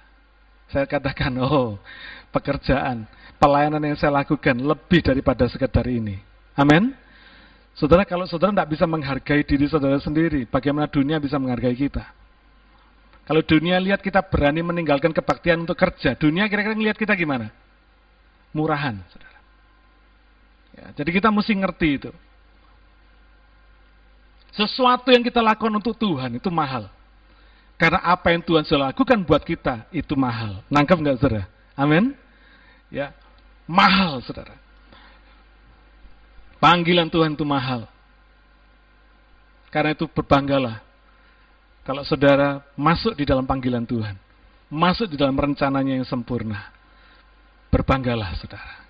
[0.71, 1.75] Saya katakan, oh
[2.31, 3.03] pekerjaan,
[3.39, 6.15] pelayanan yang saya lakukan lebih daripada sekedar ini.
[6.55, 6.95] Amin.
[7.77, 12.01] Saudara, kalau saudara tidak bisa menghargai diri saudara sendiri, bagaimana dunia bisa menghargai kita?
[13.27, 17.51] Kalau dunia lihat kita berani meninggalkan kebaktian untuk kerja, dunia kira-kira melihat kita gimana?
[18.55, 19.36] Murahan, saudara.
[20.77, 22.11] Ya, jadi kita mesti ngerti itu.
[24.53, 26.89] Sesuatu yang kita lakukan untuk Tuhan itu mahal.
[27.77, 30.65] Karena apa yang Tuhan sudah lakukan buat kita itu mahal.
[30.69, 31.45] Nangkep nggak saudara?
[31.77, 32.13] Amin.
[32.89, 33.13] Ya,
[33.69, 34.57] mahal saudara.
[36.57, 37.85] Panggilan Tuhan itu mahal.
[39.69, 40.81] Karena itu berbanggalah
[41.87, 44.19] kalau saudara masuk di dalam panggilan Tuhan,
[44.67, 46.67] masuk di dalam rencananya yang sempurna.
[47.71, 48.86] Berbanggalah saudara.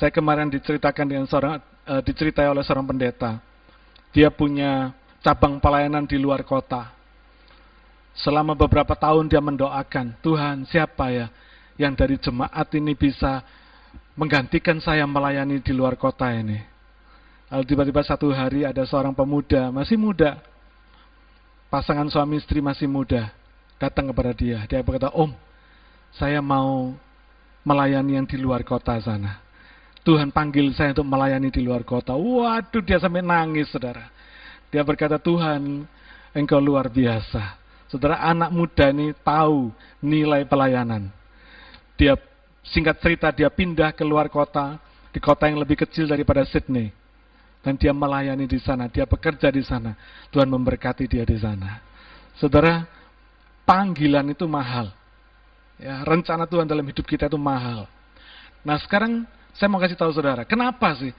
[0.00, 3.40] Saya kemarin diceritakan dengan seorang, e, diceritai oleh seorang pendeta.
[4.12, 6.92] Dia punya cabang pelayanan di luar kota.
[8.12, 11.26] Selama beberapa tahun dia mendoakan, Tuhan siapa ya
[11.80, 13.40] yang dari jemaat ini bisa
[14.16, 16.60] menggantikan saya melayani di luar kota ini.
[17.48, 20.40] Lalu tiba-tiba satu hari ada seorang pemuda, masih muda,
[21.68, 23.28] pasangan suami istri masih muda,
[23.76, 24.64] datang kepada dia.
[24.68, 25.32] Dia berkata, Om,
[26.16, 26.96] saya mau
[27.64, 29.41] melayani yang di luar kota sana.
[30.02, 32.14] Tuhan panggil saya untuk melayani di luar kota.
[32.18, 34.10] Waduh, dia sampai nangis, saudara.
[34.74, 35.86] Dia berkata, Tuhan,
[36.34, 37.54] engkau luar biasa.
[37.86, 39.70] Saudara anak muda ini tahu
[40.02, 41.06] nilai pelayanan.
[41.94, 42.18] Dia
[42.66, 44.80] singkat cerita dia pindah ke luar kota,
[45.12, 46.90] di kota yang lebih kecil daripada Sydney.
[47.62, 49.94] Dan dia melayani di sana, dia bekerja di sana.
[50.34, 51.78] Tuhan memberkati dia di sana.
[52.34, 52.82] Saudara,
[53.62, 54.90] panggilan itu mahal.
[55.78, 57.86] Ya, rencana Tuhan dalam hidup kita itu mahal.
[58.62, 61.12] Nah sekarang saya mau kasih tahu saudara, kenapa sih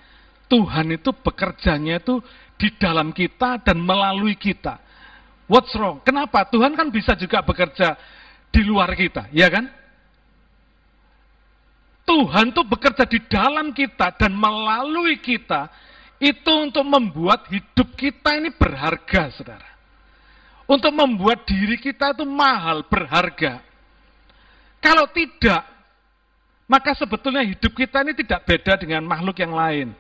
[0.50, 2.22] Tuhan itu bekerjanya itu
[2.60, 4.78] di dalam kita dan melalui kita.
[5.50, 6.00] What's wrong?
[6.06, 6.48] Kenapa?
[6.48, 7.98] Tuhan kan bisa juga bekerja
[8.54, 9.66] di luar kita, ya kan?
[12.04, 15.72] Tuhan tuh bekerja di dalam kita dan melalui kita
[16.22, 19.72] itu untuk membuat hidup kita ini berharga, saudara.
[20.64, 23.60] Untuk membuat diri kita itu mahal, berharga.
[24.80, 25.64] Kalau tidak,
[26.66, 29.92] maka sebetulnya hidup kita ini tidak beda dengan makhluk yang lain.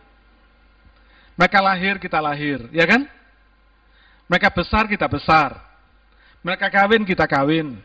[1.34, 3.10] Mereka lahir, kita lahir, ya kan?
[4.30, 5.58] Mereka besar, kita besar.
[6.45, 7.76] Mereka kawin, kita kawin.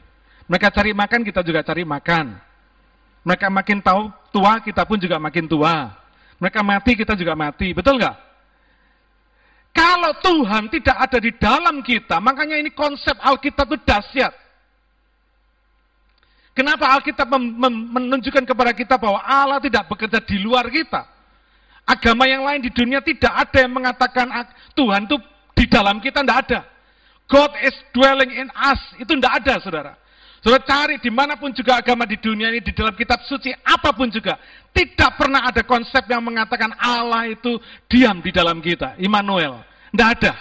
[0.48, 2.36] Mereka cari makan, kita juga cari makan.
[3.24, 5.92] Mereka makin tahu tua, kita pun juga makin tua.
[6.38, 7.74] Mereka mati, kita juga mati.
[7.74, 8.16] Betul nggak?
[9.74, 14.34] Kalau Tuhan tidak ada di dalam kita, makanya ini konsep Alkitab itu dahsyat.
[16.58, 17.30] Kenapa Alkitab
[17.94, 21.06] menunjukkan kepada kita bahwa Allah tidak bekerja di luar kita?
[21.86, 24.26] Agama yang lain di dunia tidak ada yang mengatakan
[24.74, 25.22] Tuhan itu
[25.54, 26.60] di dalam kita, tidak ada.
[27.30, 29.92] God is dwelling in us, itu tidak ada, saudara.
[30.42, 33.94] Saudara cari di mana pun juga agama di dunia ini, di dalam kitab suci, apa
[33.94, 34.34] pun juga.
[34.74, 37.54] Tidak pernah ada konsep yang mengatakan Allah itu
[37.86, 38.98] diam di dalam kita.
[38.98, 39.62] Immanuel.
[39.94, 40.34] Tidak ada.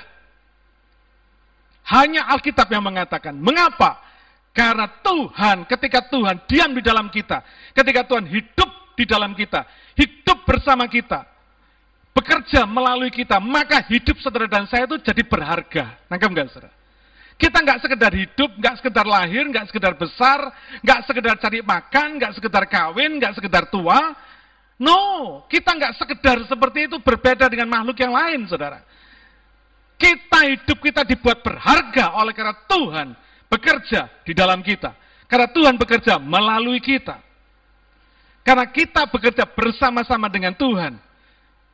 [1.93, 3.37] Hanya Alkitab yang mengatakan.
[3.37, 4.06] Mengapa?
[4.57, 7.45] Karena Tuhan, ketika Tuhan diam di dalam kita,
[7.77, 11.29] ketika Tuhan hidup di dalam kita, hidup bersama kita,
[12.09, 16.01] bekerja melalui kita, maka hidup saudara dan saya itu jadi berharga.
[16.09, 16.73] Nangkep enggak saudara?
[17.37, 20.49] Kita nggak sekedar hidup, nggak sekedar lahir, nggak sekedar besar,
[20.81, 24.17] nggak sekedar cari makan, nggak sekedar kawin, nggak sekedar tua.
[24.81, 25.01] No,
[25.45, 28.81] kita nggak sekedar seperti itu berbeda dengan makhluk yang lain, saudara.
[30.01, 34.95] Kita hidup kita dibuat berharga oleh karena Tuhan bekerja di dalam kita.
[35.27, 37.19] Karena Tuhan bekerja melalui kita.
[38.47, 40.95] Karena kita bekerja bersama-sama dengan Tuhan.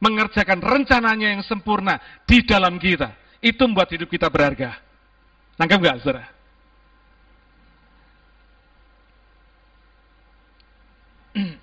[0.01, 3.13] Mengerjakan rencananya yang sempurna di dalam kita.
[3.39, 4.81] Itu membuat hidup kita berharga.
[5.62, 6.25] Nangkep nggak, saudara?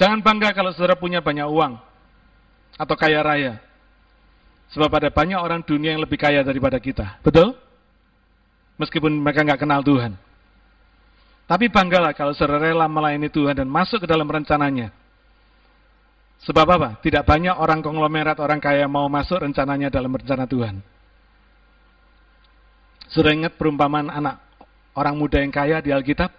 [0.00, 1.80] Jangan bangga kalau saudara punya banyak uang
[2.76, 3.56] atau kaya raya.
[4.72, 7.20] Sebab ada banyak orang dunia yang lebih kaya daripada kita.
[7.20, 7.56] Betul?
[8.82, 10.18] Meskipun mereka nggak kenal Tuhan.
[11.46, 14.90] Tapi banggalah kalau saudara rela melayani Tuhan dan masuk ke dalam rencananya.
[16.42, 16.88] Sebab apa?
[16.98, 20.82] Tidak banyak orang konglomerat, orang kaya mau masuk rencananya dalam rencana Tuhan.
[23.14, 24.42] Sudah ingat perumpamaan anak
[24.98, 26.32] orang muda yang kaya di Alkitab?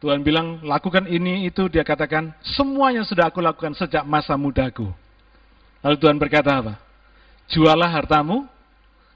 [0.00, 4.88] Tuhan bilang, lakukan ini, itu, dia katakan, semuanya sudah aku lakukan sejak masa mudaku.
[5.84, 6.80] Lalu Tuhan berkata apa?
[7.52, 8.48] Jualah hartamu,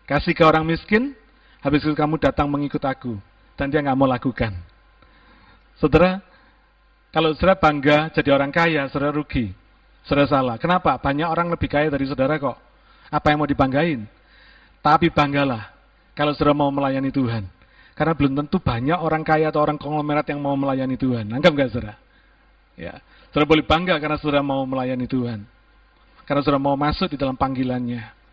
[0.05, 1.17] kasih ke orang miskin,
[1.65, 3.17] habis itu kamu datang mengikut aku.
[3.57, 4.53] Dan dia nggak mau lakukan.
[5.81, 6.21] Saudara,
[7.15, 9.55] kalau saudara bangga jadi orang kaya, saudara rugi.
[10.05, 10.57] Saudara salah.
[10.61, 11.01] Kenapa?
[11.01, 12.59] Banyak orang lebih kaya dari saudara kok.
[13.09, 14.05] Apa yang mau dibanggain?
[14.85, 15.73] Tapi banggalah
[16.13, 17.47] kalau saudara mau melayani Tuhan.
[17.95, 21.31] Karena belum tentu banyak orang kaya atau orang konglomerat yang mau melayani Tuhan.
[21.31, 21.95] Anggap nggak saudara?
[22.75, 22.99] Ya.
[23.31, 25.47] Saudara boleh bangga karena saudara mau melayani Tuhan.
[26.27, 28.24] Karena saudara mau masuk di dalam panggilannya.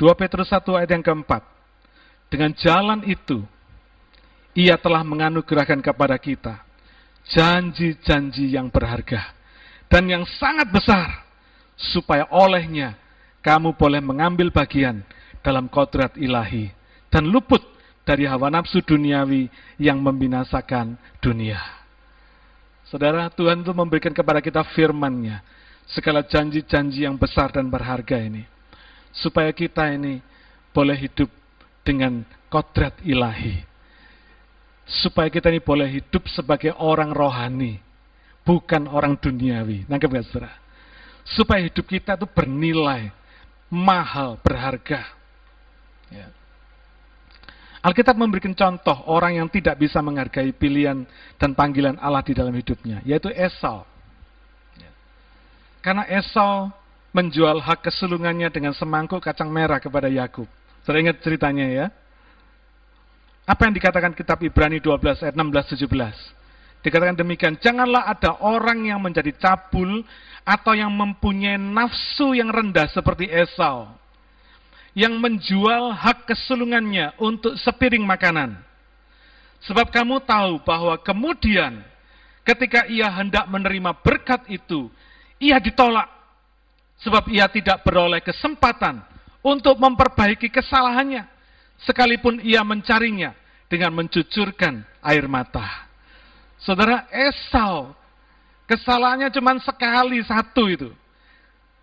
[0.00, 1.44] Dua Petrus 1 ayat yang keempat.
[2.32, 3.44] Dengan jalan itu,
[4.56, 6.64] ia telah menganugerahkan kepada kita
[7.28, 9.36] janji-janji yang berharga
[9.92, 11.28] dan yang sangat besar
[11.76, 12.96] supaya olehnya
[13.44, 15.04] kamu boleh mengambil bagian
[15.44, 16.72] dalam kodrat ilahi
[17.12, 17.60] dan luput
[18.02, 21.60] dari hawa nafsu duniawi yang membinasakan dunia.
[22.88, 25.46] Saudara, Tuhan itu memberikan kepada kita firman-Nya,
[25.86, 28.42] segala janji-janji yang besar dan berharga ini,
[29.14, 30.22] supaya kita ini
[30.70, 31.30] boleh hidup
[31.82, 33.66] dengan kodrat ilahi.
[34.90, 37.78] Supaya kita ini boleh hidup sebagai orang rohani,
[38.42, 39.86] bukan orang duniawi.
[39.86, 40.60] Nangkep gak saudara?
[41.24, 43.12] supaya hidup kita itu bernilai,
[43.68, 45.06] mahal, berharga.
[46.10, 46.26] Ya.
[47.80, 51.06] Alkitab memberikan contoh orang yang tidak bisa menghargai pilihan
[51.40, 53.86] dan panggilan Allah di dalam hidupnya, yaitu Esau.
[54.76, 54.90] Ya.
[55.80, 56.68] Karena Esau
[57.10, 60.46] menjual hak kesulungannya dengan semangkuk kacang merah kepada Yakub.
[60.86, 61.86] Saya ceritanya ya.
[63.44, 66.40] Apa yang dikatakan kitab Ibrani 12 ayat 16 17?
[66.80, 70.00] Dikatakan demikian, janganlah ada orang yang menjadi cabul
[70.46, 73.90] atau yang mempunyai nafsu yang rendah seperti Esau.
[74.96, 78.58] Yang menjual hak kesulungannya untuk sepiring makanan.
[79.66, 81.84] Sebab kamu tahu bahwa kemudian
[82.48, 84.88] ketika ia hendak menerima berkat itu,
[85.36, 86.08] ia ditolak.
[87.00, 89.00] Sebab ia tidak beroleh kesempatan
[89.40, 91.24] untuk memperbaiki kesalahannya.
[91.80, 93.32] Sekalipun ia mencarinya
[93.72, 95.88] dengan mencucurkan air mata.
[96.60, 97.96] Saudara Esau,
[98.70, 100.94] Kesalahannya cuma sekali satu itu.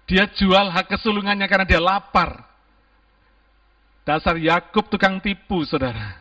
[0.07, 2.47] Dia jual hak kesulungannya karena dia lapar.
[4.07, 6.15] Dasar Yakub tukang tipu, saudara.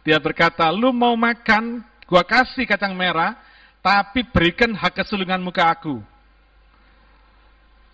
[0.00, 3.36] Dia berkata, lu mau makan, gua kasih kacang merah,
[3.84, 6.00] tapi berikan hak kesulunganmu ke aku.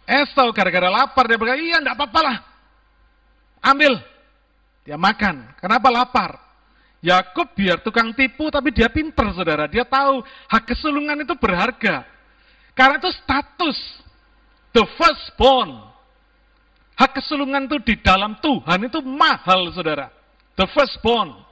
[0.04, 2.36] Esau gara-gara lapar, dia berkata, iya enggak apa-apa lah.
[3.64, 3.96] Ambil.
[4.84, 5.56] Dia makan.
[5.56, 6.30] Kenapa lapar?
[7.04, 9.64] Yakub biar tukang tipu, tapi dia pinter, saudara.
[9.68, 12.04] Dia tahu hak kesulungan itu berharga.
[12.76, 13.78] Karena itu status.
[14.72, 15.84] The firstborn.
[16.96, 20.12] Hak kesulungan itu di dalam Tuhan itu mahal, saudara.
[20.56, 21.44] The firstborn.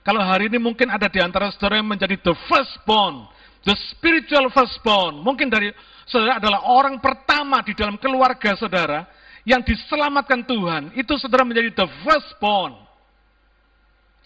[0.00, 3.28] Kalau hari ini mungkin ada di antara saudara yang menjadi the firstborn,
[3.64, 5.20] the spiritual firstborn.
[5.20, 5.72] Mungkin dari
[6.08, 9.04] saudara adalah orang pertama di dalam keluarga saudara
[9.44, 10.96] yang diselamatkan Tuhan.
[10.96, 12.76] Itu saudara menjadi the firstborn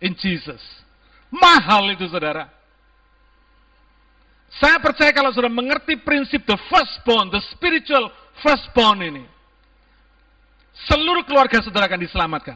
[0.02, 0.62] in Jesus.
[1.30, 2.46] Mahal itu saudara.
[4.54, 8.06] Saya percaya kalau saudara mengerti prinsip the firstborn, the spiritual
[8.38, 9.26] firstborn ini,
[10.86, 12.54] seluruh keluarga saudara akan diselamatkan.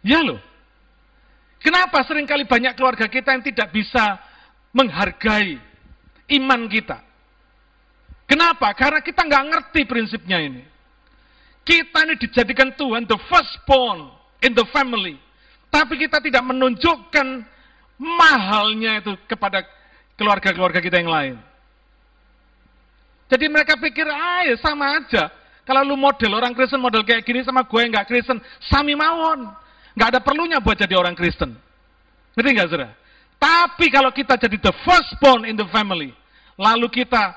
[0.00, 0.40] Ya loh.
[1.60, 4.16] Kenapa sering kali banyak keluarga kita yang tidak bisa
[4.72, 5.60] menghargai
[6.40, 7.04] iman kita?
[8.24, 8.72] Kenapa?
[8.72, 10.62] Karena kita nggak ngerti prinsipnya ini.
[11.60, 14.08] Kita ini dijadikan Tuhan the firstborn
[14.40, 15.20] in the family.
[15.68, 17.26] Tapi kita tidak menunjukkan
[18.00, 19.62] mahalnya itu kepada
[20.16, 21.34] keluarga-keluarga kita yang lain.
[23.30, 25.30] Jadi mereka pikir, ah ya sama aja.
[25.62, 29.54] Kalau lu model orang Kristen model kayak gini sama gue yang gak Kristen, sami mawon.
[29.98, 31.54] Gak ada perlunya buat jadi orang Kristen.
[32.36, 32.90] Ngerti gak saudara?
[33.40, 36.12] Tapi kalau kita jadi the firstborn in the family,
[36.60, 37.32] lalu kita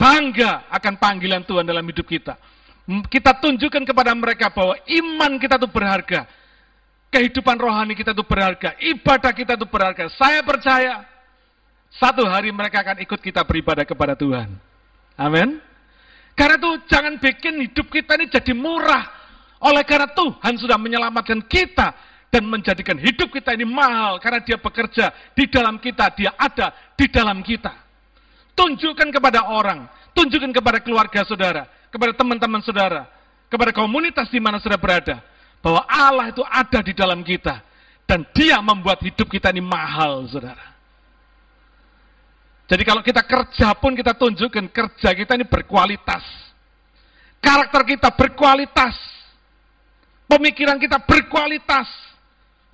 [0.00, 2.40] bangga akan panggilan Tuhan dalam hidup kita.
[3.12, 6.24] Kita tunjukkan kepada mereka bahwa iman kita itu berharga.
[7.12, 8.72] Kehidupan rohani kita itu berharga.
[8.80, 10.08] Ibadah kita itu berharga.
[10.16, 11.04] Saya percaya
[11.92, 14.48] satu hari mereka akan ikut kita beribadah kepada Tuhan.
[15.16, 15.60] Amin.
[16.32, 19.17] Karena itu jangan bikin hidup kita ini jadi murah.
[19.58, 21.90] Oleh karena Tuhan sudah menyelamatkan kita
[22.30, 27.10] dan menjadikan hidup kita ini mahal karena dia bekerja di dalam kita, dia ada di
[27.10, 27.74] dalam kita.
[28.54, 33.06] Tunjukkan kepada orang, tunjukkan kepada keluarga saudara, kepada teman-teman saudara,
[33.50, 35.16] kepada komunitas di mana saudara berada,
[35.58, 37.64] bahwa Allah itu ada di dalam kita
[38.06, 40.78] dan dia membuat hidup kita ini mahal, saudara.
[42.68, 46.20] Jadi kalau kita kerja pun kita tunjukkan kerja kita ini berkualitas.
[47.40, 49.17] Karakter kita berkualitas.
[50.28, 51.88] Pemikiran kita berkualitas.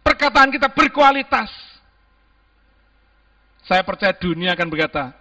[0.02, 1.48] Perkataan kita berkualitas.
[3.64, 5.16] Saya percaya dunia akan berkata,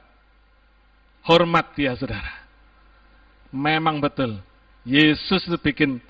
[1.23, 2.43] hormat dia saudara.
[3.53, 4.41] Memang betul.
[4.83, 6.03] Yesus itu bikin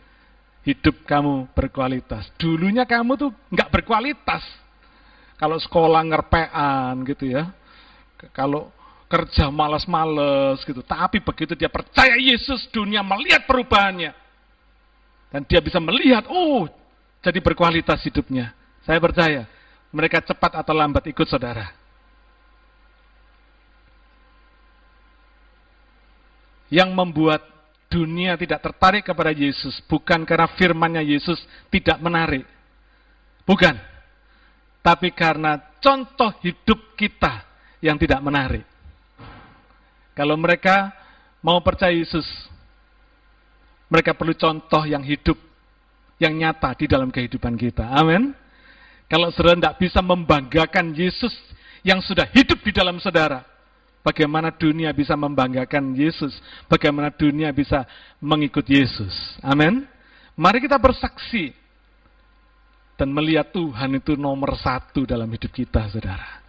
[0.66, 2.26] hidup kamu berkualitas.
[2.40, 4.42] Dulunya kamu tuh nggak berkualitas.
[5.38, 7.52] Kalau sekolah ngerpean gitu ya
[8.32, 8.72] kalau
[9.12, 10.80] kerja malas-malas gitu.
[10.80, 14.16] Tapi begitu dia percaya Yesus, dunia melihat perubahannya.
[15.34, 16.70] Dan dia bisa melihat, oh,
[17.26, 18.54] jadi berkualitas hidupnya.
[18.86, 19.50] Saya percaya,
[19.90, 21.74] mereka cepat atau lambat ikut saudara.
[26.70, 27.42] Yang membuat
[27.90, 31.38] dunia tidak tertarik kepada Yesus bukan karena firmannya Yesus
[31.70, 32.46] tidak menarik.
[33.46, 33.78] Bukan.
[34.82, 37.46] Tapi karena contoh hidup kita
[37.82, 38.66] yang tidak menarik.
[40.14, 40.94] Kalau mereka
[41.42, 42.26] mau percaya Yesus,
[43.94, 45.38] mereka perlu contoh yang hidup,
[46.18, 47.94] yang nyata di dalam kehidupan kita.
[47.94, 48.34] Amin.
[49.06, 51.30] Kalau saudara tidak bisa membanggakan Yesus
[51.86, 53.46] yang sudah hidup di dalam saudara,
[54.02, 56.34] bagaimana dunia bisa membanggakan Yesus?
[56.66, 57.86] Bagaimana dunia bisa
[58.18, 59.14] mengikut Yesus?
[59.46, 59.86] Amin.
[60.34, 61.54] Mari kita bersaksi
[62.98, 66.42] dan melihat Tuhan itu nomor satu dalam hidup kita, saudara.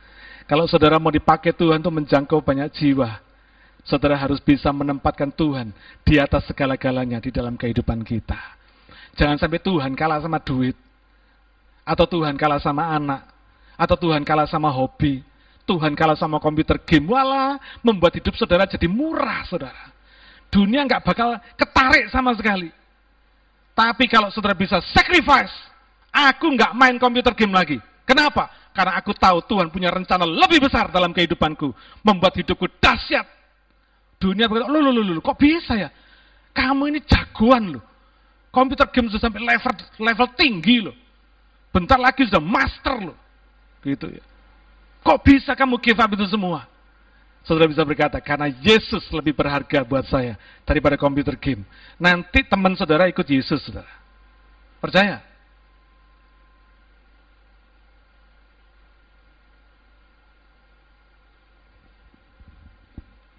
[0.48, 3.20] Kalau saudara mau dipakai Tuhan untuk menjangkau banyak jiwa,
[3.84, 5.70] saudara harus bisa menempatkan Tuhan
[6.02, 8.40] di atas segala-galanya di dalam kehidupan kita.
[9.14, 10.74] Jangan sampai Tuhan kalah sama duit,
[11.86, 13.22] atau Tuhan kalah sama anak,
[13.78, 15.22] atau Tuhan kalah sama hobi,
[15.68, 19.92] Tuhan kalah sama komputer game, walah membuat hidup saudara jadi murah, saudara.
[20.50, 22.72] Dunia nggak bakal ketarik sama sekali.
[23.74, 25.52] Tapi kalau saudara bisa sacrifice,
[26.14, 27.78] aku nggak main komputer game lagi.
[28.06, 28.50] Kenapa?
[28.74, 31.70] Karena aku tahu Tuhan punya rencana lebih besar dalam kehidupanku.
[32.02, 33.26] Membuat hidupku dahsyat.
[34.24, 35.92] Dunia berkata, lu, lu, lu, kok bisa ya?
[36.56, 37.84] Kamu ini jagoan loh.
[38.48, 40.96] Komputer game sudah sampai level level tinggi loh.
[41.68, 43.18] Bentar lagi sudah master loh.
[43.84, 44.24] Gitu ya.
[45.04, 46.64] Kok bisa kamu give up itu semua?
[47.44, 51.60] Saudara bisa berkata, karena Yesus lebih berharga buat saya daripada komputer game.
[52.00, 53.92] Nanti teman saudara ikut Yesus, saudara.
[54.80, 55.20] Percaya?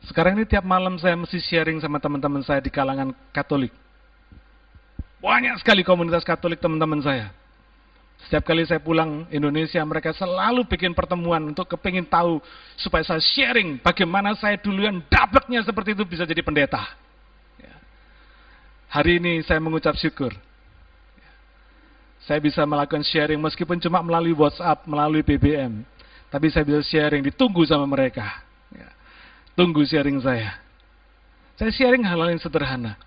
[0.05, 3.73] Sekarang ini tiap malam saya mesti sharing sama teman-teman saya di kalangan Katolik.
[5.17, 7.33] Banyak sekali komunitas Katolik teman-teman saya.
[8.21, 12.37] Setiap kali saya pulang Indonesia, mereka selalu bikin pertemuan untuk kepingin tahu
[12.77, 16.85] supaya saya sharing bagaimana saya dulu yang dableknya seperti itu bisa jadi pendeta.
[17.57, 17.75] Ya.
[18.93, 20.31] Hari ini saya mengucap syukur.
[22.25, 25.85] Saya bisa melakukan sharing meskipun cuma melalui WhatsApp, melalui BBM.
[26.29, 28.44] Tapi saya bisa sharing, ditunggu sama mereka.
[29.55, 30.59] Tunggu sharing saya.
[31.55, 32.99] Saya sharing hal-hal yang sederhana.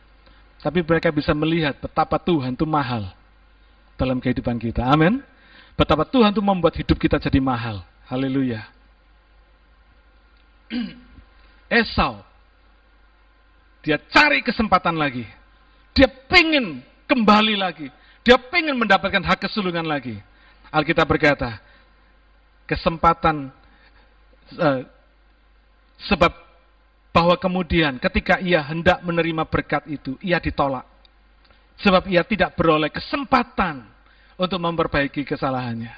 [0.59, 3.13] Tapi mereka bisa melihat betapa Tuhan itu mahal
[4.01, 4.83] dalam kehidupan kita.
[4.83, 5.21] Amin.
[5.79, 7.85] Betapa Tuhan itu membuat hidup kita jadi mahal.
[8.09, 8.65] Haleluya.
[11.69, 12.25] Esau,
[13.85, 15.29] dia cari kesempatan lagi.
[15.93, 17.93] Dia pengen kembali lagi.
[18.25, 20.17] Dia pengen mendapatkan hak kesulungan lagi.
[20.73, 21.61] Alkitab berkata,
[22.69, 23.49] kesempatan
[24.57, 24.81] uh,
[26.07, 26.31] sebab
[27.11, 30.87] bahwa kemudian ketika ia hendak menerima berkat itu, ia ditolak.
[31.83, 33.87] Sebab ia tidak beroleh kesempatan
[34.39, 35.95] untuk memperbaiki kesalahannya.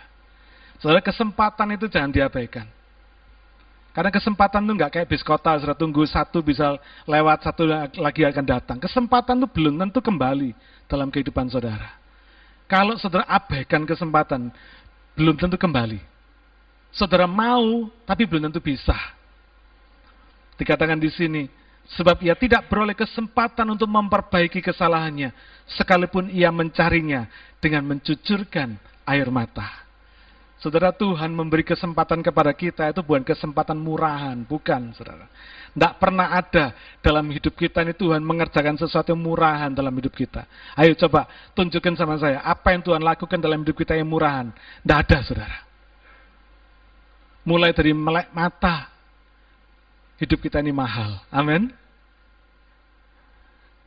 [0.81, 2.65] Saudara, kesempatan itu jangan diabaikan.
[3.91, 7.67] Karena kesempatan itu nggak kayak bis kota, saudara tunggu satu bisa lewat, satu
[8.01, 8.79] lagi akan datang.
[8.79, 10.55] Kesempatan itu belum tentu kembali
[10.87, 12.01] dalam kehidupan saudara.
[12.71, 14.55] Kalau saudara abaikan kesempatan,
[15.19, 15.99] belum tentu kembali.
[16.95, 18.95] Saudara mau, tapi belum tentu bisa.
[20.61, 21.49] Dikatakan di sini,
[21.97, 25.33] sebab ia tidak beroleh kesempatan untuk memperbaiki kesalahannya,
[25.73, 27.25] sekalipun ia mencarinya
[27.65, 28.77] dengan mencucurkan
[29.09, 29.89] air mata.
[30.61, 35.25] Saudara Tuhan memberi kesempatan kepada kita itu bukan kesempatan murahan, bukan saudara.
[35.73, 40.45] Tidak pernah ada dalam hidup kita ini Tuhan mengerjakan sesuatu yang murahan dalam hidup kita.
[40.77, 41.25] Ayo coba
[41.57, 44.53] tunjukkan sama saya, apa yang Tuhan lakukan dalam hidup kita yang murahan.
[44.85, 45.59] Tidak ada saudara.
[47.49, 49.00] Mulai dari melek mata,
[50.21, 51.19] hidup kita ini mahal.
[51.33, 51.73] Amin.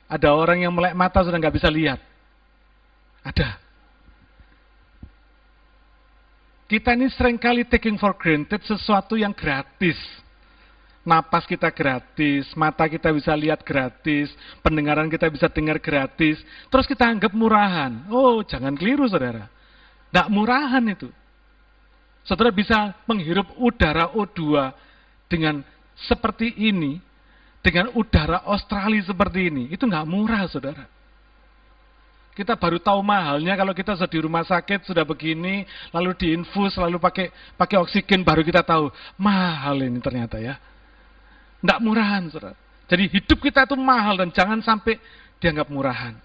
[0.10, 2.02] Ada orang yang melek mata sudah nggak bisa lihat.
[3.24, 3.62] Ada.
[6.68, 9.96] Kita ini sering kali taking for granted sesuatu yang gratis.
[11.04, 14.32] Napas kita gratis, mata kita bisa lihat gratis,
[14.64, 16.40] pendengaran kita bisa dengar gratis.
[16.72, 18.08] Terus kita anggap murahan.
[18.08, 19.52] Oh, jangan keliru saudara.
[20.10, 21.12] Tidak murahan itu.
[22.24, 24.72] Saudara bisa menghirup udara O2
[25.28, 25.60] dengan
[25.96, 26.98] seperti ini,
[27.64, 30.86] dengan udara Australia seperti ini, itu nggak murah, saudara.
[32.34, 36.98] Kita baru tahu mahalnya kalau kita sudah di rumah sakit sudah begini, lalu diinfus, lalu
[36.98, 38.90] pakai pakai oksigen, baru kita tahu
[39.22, 40.58] mahal ini ternyata ya.
[41.62, 42.58] Nggak murahan, saudara.
[42.90, 44.98] Jadi hidup kita itu mahal dan jangan sampai
[45.38, 46.18] dianggap murahan.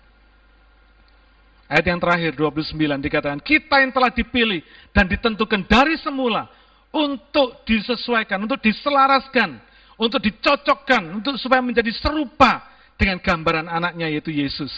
[1.68, 4.64] Ayat yang terakhir 29 dikatakan, kita yang telah dipilih
[4.96, 6.48] dan ditentukan dari semula
[6.92, 9.60] untuk disesuaikan, untuk diselaraskan,
[10.00, 12.64] untuk dicocokkan, untuk supaya menjadi serupa
[12.96, 14.72] dengan gambaran anaknya yaitu Yesus.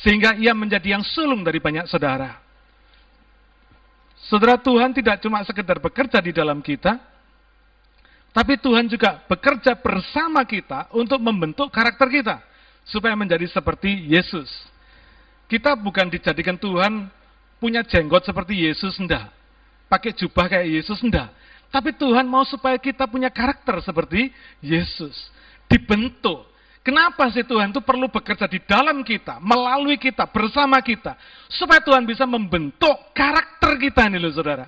[0.00, 2.40] Sehingga ia menjadi yang sulung dari banyak saudara.
[4.26, 6.98] Saudara Tuhan tidak cuma sekedar bekerja di dalam kita,
[8.32, 12.36] tapi Tuhan juga bekerja bersama kita untuk membentuk karakter kita.
[12.82, 14.50] Supaya menjadi seperti Yesus.
[15.46, 17.06] Kita bukan dijadikan Tuhan
[17.62, 19.41] punya jenggot seperti Yesus, enggak.
[19.92, 21.28] Pakai jubah kayak Yesus, enggak.
[21.68, 24.32] Tapi Tuhan mau supaya kita punya karakter seperti
[24.64, 25.12] Yesus.
[25.68, 26.48] Dibentuk.
[26.80, 31.12] Kenapa sih Tuhan itu perlu bekerja di dalam kita, melalui kita, bersama kita.
[31.52, 34.64] Supaya Tuhan bisa membentuk karakter kita ini loh saudara.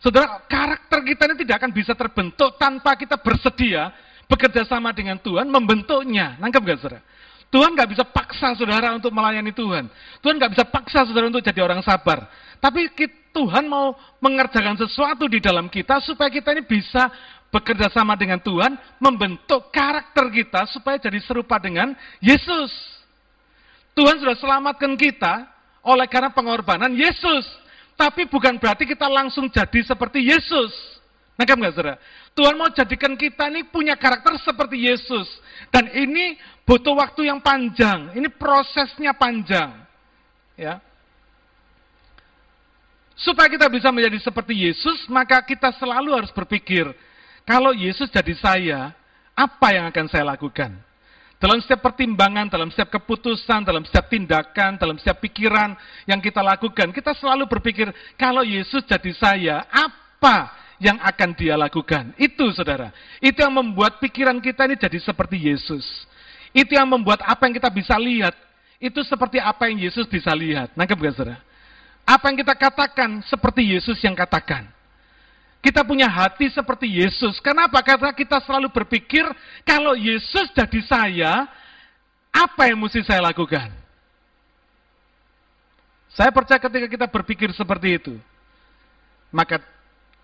[0.00, 3.92] Saudara, karakter kita ini tidak akan bisa terbentuk tanpa kita bersedia
[4.24, 6.40] bekerja sama dengan Tuhan membentuknya.
[6.40, 7.00] Nangkep gak saudara?
[7.46, 9.86] Tuhan gak bisa paksa saudara untuk melayani Tuhan.
[10.18, 12.26] Tuhan gak bisa paksa saudara untuk jadi orang sabar.
[12.58, 12.90] Tapi
[13.36, 13.92] Tuhan mau
[14.24, 17.12] mengerjakan sesuatu di dalam kita supaya kita ini bisa
[17.52, 21.92] bekerja sama dengan Tuhan, membentuk karakter kita supaya jadi serupa dengan
[22.24, 22.72] Yesus.
[23.92, 25.44] Tuhan sudah selamatkan kita
[25.84, 27.44] oleh karena pengorbanan Yesus.
[27.96, 30.72] Tapi bukan berarti kita langsung jadi seperti Yesus.
[31.36, 31.96] Nangkap nggak saudara?
[32.36, 35.28] Tuhan mau jadikan kita ini punya karakter seperti Yesus.
[35.72, 38.12] Dan ini butuh waktu yang panjang.
[38.12, 39.84] Ini prosesnya panjang.
[40.56, 40.80] Ya.
[43.16, 46.84] Supaya kita bisa menjadi seperti Yesus, maka kita selalu harus berpikir,
[47.48, 48.80] kalau Yesus jadi saya,
[49.32, 50.76] apa yang akan saya lakukan?
[51.40, 55.72] Dalam setiap pertimbangan, dalam setiap keputusan, dalam setiap tindakan, dalam setiap pikiran
[56.04, 57.88] yang kita lakukan, kita selalu berpikir,
[58.20, 62.12] kalau Yesus jadi saya, apa yang akan dia lakukan?
[62.20, 65.84] Itu saudara, itu yang membuat pikiran kita ini jadi seperti Yesus.
[66.52, 68.36] Itu yang membuat apa yang kita bisa lihat,
[68.76, 70.72] itu seperti apa yang Yesus bisa lihat.
[70.76, 71.45] Nangkep gak saudara?
[72.06, 74.70] Apa yang kita katakan seperti Yesus yang katakan.
[75.58, 77.42] Kita punya hati seperti Yesus.
[77.42, 77.82] Kenapa?
[77.82, 79.26] Karena kita selalu berpikir,
[79.66, 81.50] kalau Yesus jadi saya,
[82.30, 83.74] apa yang mesti saya lakukan?
[86.14, 88.14] Saya percaya ketika kita berpikir seperti itu,
[89.34, 89.58] maka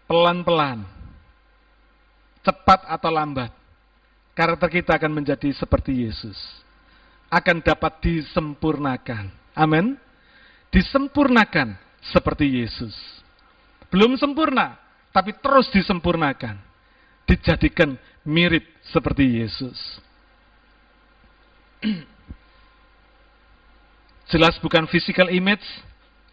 [0.07, 0.87] pelan-pelan,
[2.47, 3.51] cepat atau lambat,
[4.39, 6.39] karakter kita akan menjadi seperti Yesus.
[7.27, 9.33] Akan dapat disempurnakan.
[9.59, 9.99] Amin.
[10.73, 12.97] Disempurnakan seperti Yesus.
[13.93, 14.81] Belum sempurna,
[15.13, 16.57] tapi terus disempurnakan.
[17.29, 17.95] Dijadikan
[18.25, 19.77] mirip seperti Yesus.
[24.33, 25.63] Jelas bukan physical image,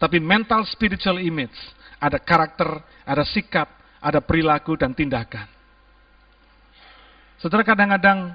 [0.00, 1.52] tapi mental spiritual image.
[2.00, 3.68] Ada karakter, ada sikap,
[4.00, 5.44] ada perilaku dan tindakan.
[7.36, 8.32] Saudara kadang-kadang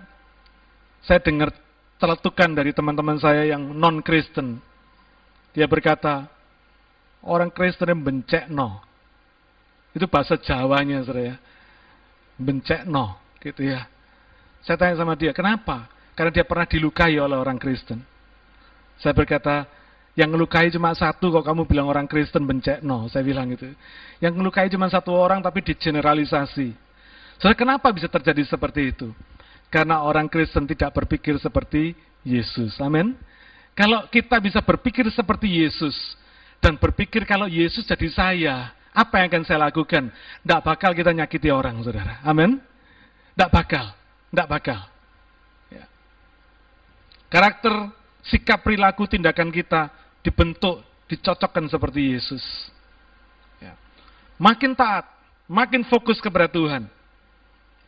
[1.01, 1.49] saya dengar
[1.97, 4.61] celetukan dari teman-teman saya yang non-Kristen.
[5.55, 6.27] Dia berkata,
[7.23, 8.83] orang Kristen yang bencek no.
[9.95, 11.35] Itu bahasa Jawanya, saudara ya.
[12.35, 13.87] Bencek no, gitu ya.
[14.67, 15.87] Saya tanya sama dia, kenapa?
[16.11, 18.03] Karena dia pernah dilukai oleh orang Kristen.
[18.99, 19.63] Saya berkata,
[20.15, 23.11] yang ngelukai cuma satu kok kamu bilang orang Kristen bencek no.
[23.11, 23.67] Saya bilang gitu.
[24.23, 26.71] Yang ngelukai cuma satu orang tapi digeneralisasi.
[27.35, 29.11] Saudara, kenapa bisa terjadi seperti itu?
[29.67, 31.91] Karena orang Kristen tidak berpikir seperti
[32.23, 32.79] Yesus.
[32.79, 33.11] Amin.
[33.75, 35.93] Kalau kita bisa berpikir seperti Yesus
[36.63, 38.55] dan berpikir kalau Yesus jadi saya,
[38.95, 40.07] apa yang akan saya lakukan?
[40.39, 42.23] Tidak bakal kita nyakiti orang, saudara.
[42.23, 42.55] Amin.
[43.35, 43.91] Tidak bakal.
[44.31, 44.79] Tidak bakal.
[45.67, 45.83] Ya.
[47.27, 47.91] Karakter,
[48.23, 49.91] sikap, perilaku, tindakan kita
[50.23, 50.79] dibentuk,
[51.11, 52.43] dicocokkan seperti Yesus.
[53.59, 53.75] Ya.
[54.39, 55.03] Makin taat,
[55.51, 56.87] makin fokus kepada Tuhan,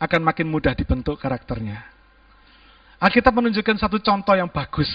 [0.03, 1.79] akan makin mudah dibentuk karakternya.
[2.99, 4.89] Alkitab menunjukkan satu contoh yang bagus.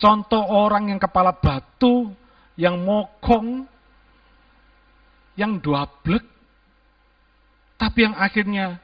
[0.00, 2.08] Contoh orang yang kepala batu,
[2.56, 3.68] yang mokong,
[5.36, 6.24] yang dua blek,
[7.76, 8.80] tapi yang akhirnya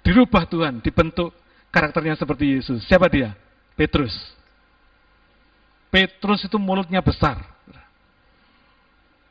[0.00, 1.36] dirubah Tuhan, dibentuk
[1.68, 2.80] karakternya seperti Yesus.
[2.88, 3.36] Siapa dia?
[3.76, 4.16] Petrus.
[5.92, 7.40] Petrus itu mulutnya besar.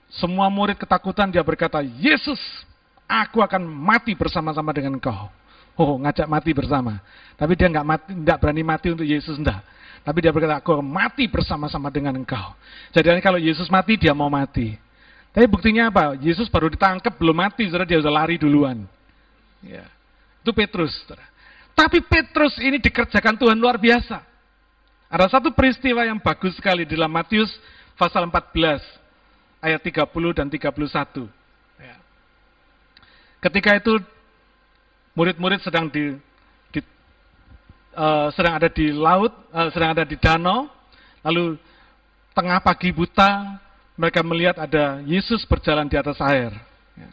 [0.10, 2.38] Semua murid ketakutan dia berkata, Yesus,
[3.10, 5.30] aku akan mati bersama-sama dengan engkau.
[5.78, 6.98] Oh, ngajak mati bersama.
[7.38, 9.62] Tapi dia nggak nggak berani mati untuk Yesus, enggak.
[10.10, 12.58] Tapi dia berkata, aku mati bersama-sama dengan engkau.
[12.90, 14.74] Jadi kalau Yesus mati, dia mau mati.
[15.30, 16.18] Tapi buktinya apa?
[16.18, 18.90] Yesus baru ditangkap, belum mati, saudara dia sudah lari duluan.
[19.62, 19.86] Ya.
[20.42, 20.98] Itu Petrus.
[21.78, 24.26] Tapi Petrus ini dikerjakan Tuhan luar biasa.
[25.14, 27.54] Ada satu peristiwa yang bagus sekali di dalam Matius
[27.94, 28.82] pasal 14
[29.62, 31.30] ayat 30 dan 31.
[31.78, 31.96] Ya.
[33.46, 34.02] Ketika itu
[35.14, 36.18] murid-murid sedang di
[38.00, 40.72] uh, sedang ada di laut, uh, sedang ada di danau,
[41.20, 41.60] lalu
[42.32, 43.60] tengah pagi buta
[44.00, 46.56] mereka melihat ada Yesus berjalan di atas air.
[46.96, 47.12] Ya.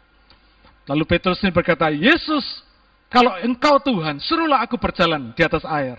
[0.95, 2.63] Lalu Petrus ini berkata, Yesus,
[3.11, 5.99] kalau engkau Tuhan, suruhlah aku berjalan di atas air.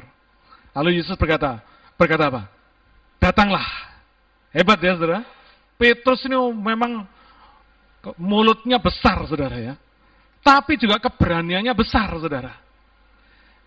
[0.71, 1.59] Lalu Yesus berkata,
[1.99, 2.47] berkata apa?
[3.19, 3.67] Datanglah.
[4.55, 5.27] Hebat ya saudara.
[5.75, 7.03] Petrus ini memang
[8.15, 9.75] mulutnya besar saudara ya.
[10.39, 12.55] Tapi juga keberaniannya besar saudara.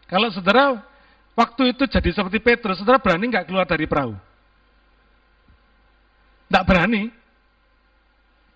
[0.08, 0.80] Kalau saudara
[1.34, 4.14] waktu itu jadi seperti Petrus, saudara berani nggak keluar dari perahu?
[6.50, 7.10] Tidak berani.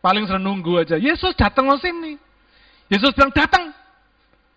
[0.02, 0.98] Paling sering nunggu aja.
[0.98, 2.12] Yesus datang ke sini.
[2.92, 3.72] Yesus bilang datang.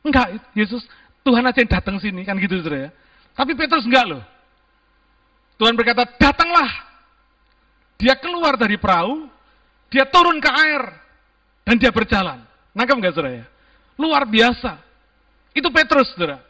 [0.03, 0.83] Enggak, Yesus
[1.23, 2.89] Tuhan aja yang datang sini kan gitu saudara ya.
[3.37, 4.23] Tapi Petrus enggak loh.
[5.61, 6.69] Tuhan berkata, datanglah.
[7.97, 9.25] Dia keluar dari perahu,
[9.89, 10.81] dia turun ke air,
[11.65, 12.45] dan dia berjalan.
[12.77, 13.45] Nangkep enggak saudara ya?
[13.97, 14.77] Luar biasa.
[15.53, 16.41] Itu Petrus saudara.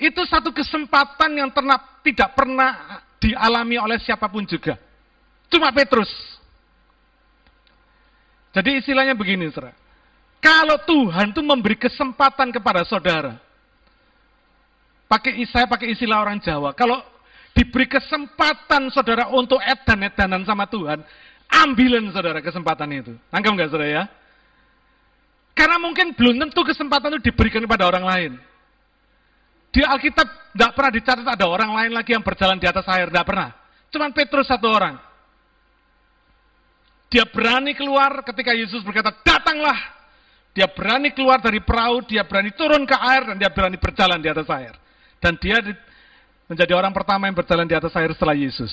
[0.00, 4.80] Itu satu kesempatan yang terna, tidak pernah dialami oleh siapa pun juga.
[5.52, 6.08] Cuma Petrus.
[8.56, 9.76] Jadi istilahnya begini, saudara.
[10.40, 13.36] Kalau Tuhan itu memberi kesempatan kepada saudara,
[15.04, 17.04] pakai saya pakai istilah orang Jawa, kalau
[17.52, 21.04] diberi kesempatan saudara untuk edan-edanan sama Tuhan,
[21.52, 23.12] ambilin saudara kesempatan itu.
[23.28, 24.04] Nangkep nggak saudara ya?
[25.52, 28.32] Karena mungkin belum tentu kesempatan itu diberikan kepada orang lain.
[29.70, 33.26] Di Alkitab tidak pernah dicatat ada orang lain lagi yang berjalan di atas air, tidak
[33.26, 33.54] pernah.
[33.90, 34.98] Cuma Petrus satu orang.
[37.10, 39.78] Dia berani keluar ketika Yesus berkata, datanglah.
[40.50, 44.26] Dia berani keluar dari perahu, dia berani turun ke air, dan dia berani berjalan di
[44.30, 44.74] atas air.
[45.22, 45.62] Dan dia
[46.50, 48.70] menjadi orang pertama yang berjalan di atas air setelah Yesus.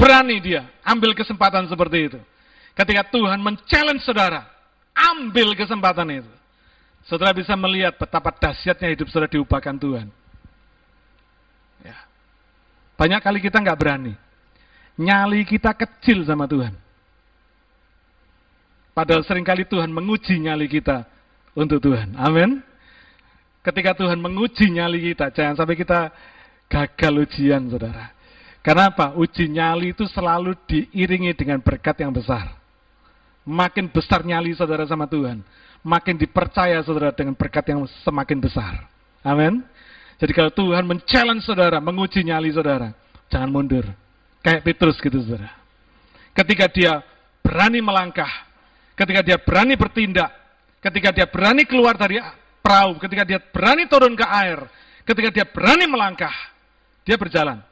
[0.00, 2.20] Berani dia, ambil kesempatan seperti itu.
[2.72, 3.58] Ketika Tuhan men
[4.00, 4.48] saudara,
[4.96, 6.32] ambil kesempatan itu.
[7.06, 10.08] Saudara bisa melihat betapa dahsyatnya hidup saudara diubahkan Tuhan.
[11.84, 11.96] Ya.
[12.98, 14.14] Banyak kali kita nggak berani.
[14.98, 16.74] Nyali kita kecil sama Tuhan.
[18.98, 21.06] Padahal sering kali Tuhan menguji nyali kita
[21.54, 22.18] untuk Tuhan.
[22.18, 22.58] Amin.
[23.62, 26.10] Ketika Tuhan menguji nyali kita, jangan sampai kita
[26.66, 28.10] gagal ujian, saudara.
[28.58, 29.14] Karena apa?
[29.14, 32.58] Uji nyali itu selalu diiringi dengan berkat yang besar.
[33.46, 35.40] Makin besar nyali saudara sama Tuhan,
[35.82, 38.86] makin dipercaya saudara dengan berkat yang semakin besar.
[39.22, 39.62] Amin.
[40.18, 42.90] Jadi kalau Tuhan men-challenge saudara, menguji nyali saudara,
[43.30, 43.86] jangan mundur.
[44.42, 45.54] Kayak Petrus gitu saudara.
[46.34, 47.02] Ketika dia
[47.42, 48.30] berani melangkah,
[48.98, 50.30] ketika dia berani bertindak,
[50.82, 52.18] ketika dia berani keluar dari
[52.62, 54.58] perahu, ketika dia berani turun ke air,
[55.06, 56.34] ketika dia berani melangkah,
[57.06, 57.62] dia berjalan.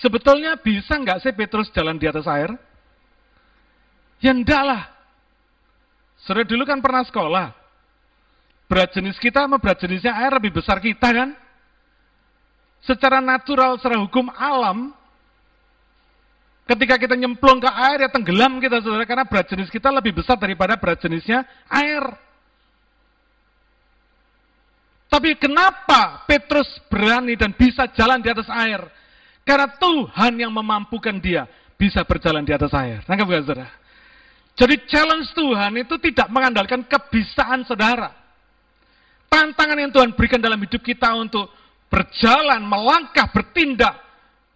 [0.00, 2.52] Sebetulnya bisa nggak sih Petrus jalan di atas air?
[4.20, 4.82] Ya enggak lah.
[6.24, 7.46] Sudah dulu kan pernah sekolah.
[8.70, 11.34] Berat jenis kita sama berat jenisnya air lebih besar kita kan?
[12.80, 14.94] Secara natural, secara hukum alam,
[16.70, 20.38] Ketika kita nyemplung ke air, ya tenggelam kita, saudara, karena berat jenis kita lebih besar
[20.38, 21.98] daripada berat jenisnya air.
[25.10, 28.86] Tapi kenapa Petrus berani dan bisa jalan di atas air?
[29.42, 33.02] Karena Tuhan yang memampukan dia bisa berjalan di atas air.
[33.10, 33.66] Nangkap gak, saudara?
[34.58, 38.12] Jadi challenge Tuhan itu tidak mengandalkan kebisaan saudara.
[39.30, 41.48] Tantangan yang Tuhan berikan dalam hidup kita untuk
[41.86, 43.94] berjalan, melangkah, bertindak,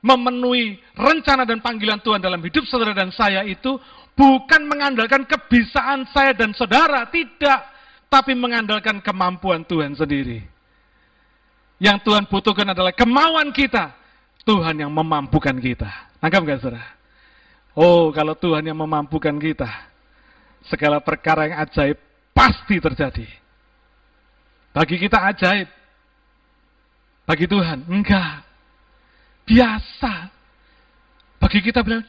[0.05, 3.81] memenuhi rencana dan panggilan Tuhan dalam hidup saudara dan saya itu
[4.13, 7.73] bukan mengandalkan kebisaan saya dan saudara, tidak.
[8.13, 10.39] Tapi mengandalkan kemampuan Tuhan sendiri.
[11.83, 13.91] Yang Tuhan butuhkan adalah kemauan kita.
[14.47, 15.91] Tuhan yang memampukan kita.
[16.23, 16.85] Nangkap gak saudara?
[17.75, 19.67] Oh, kalau Tuhan yang memampukan kita,
[20.71, 21.99] segala perkara yang ajaib
[22.31, 23.27] pasti terjadi.
[24.71, 25.69] Bagi kita ajaib.
[27.25, 28.45] Bagi Tuhan, enggak
[29.49, 30.29] biasa.
[31.41, 32.05] Bagi kita bilang,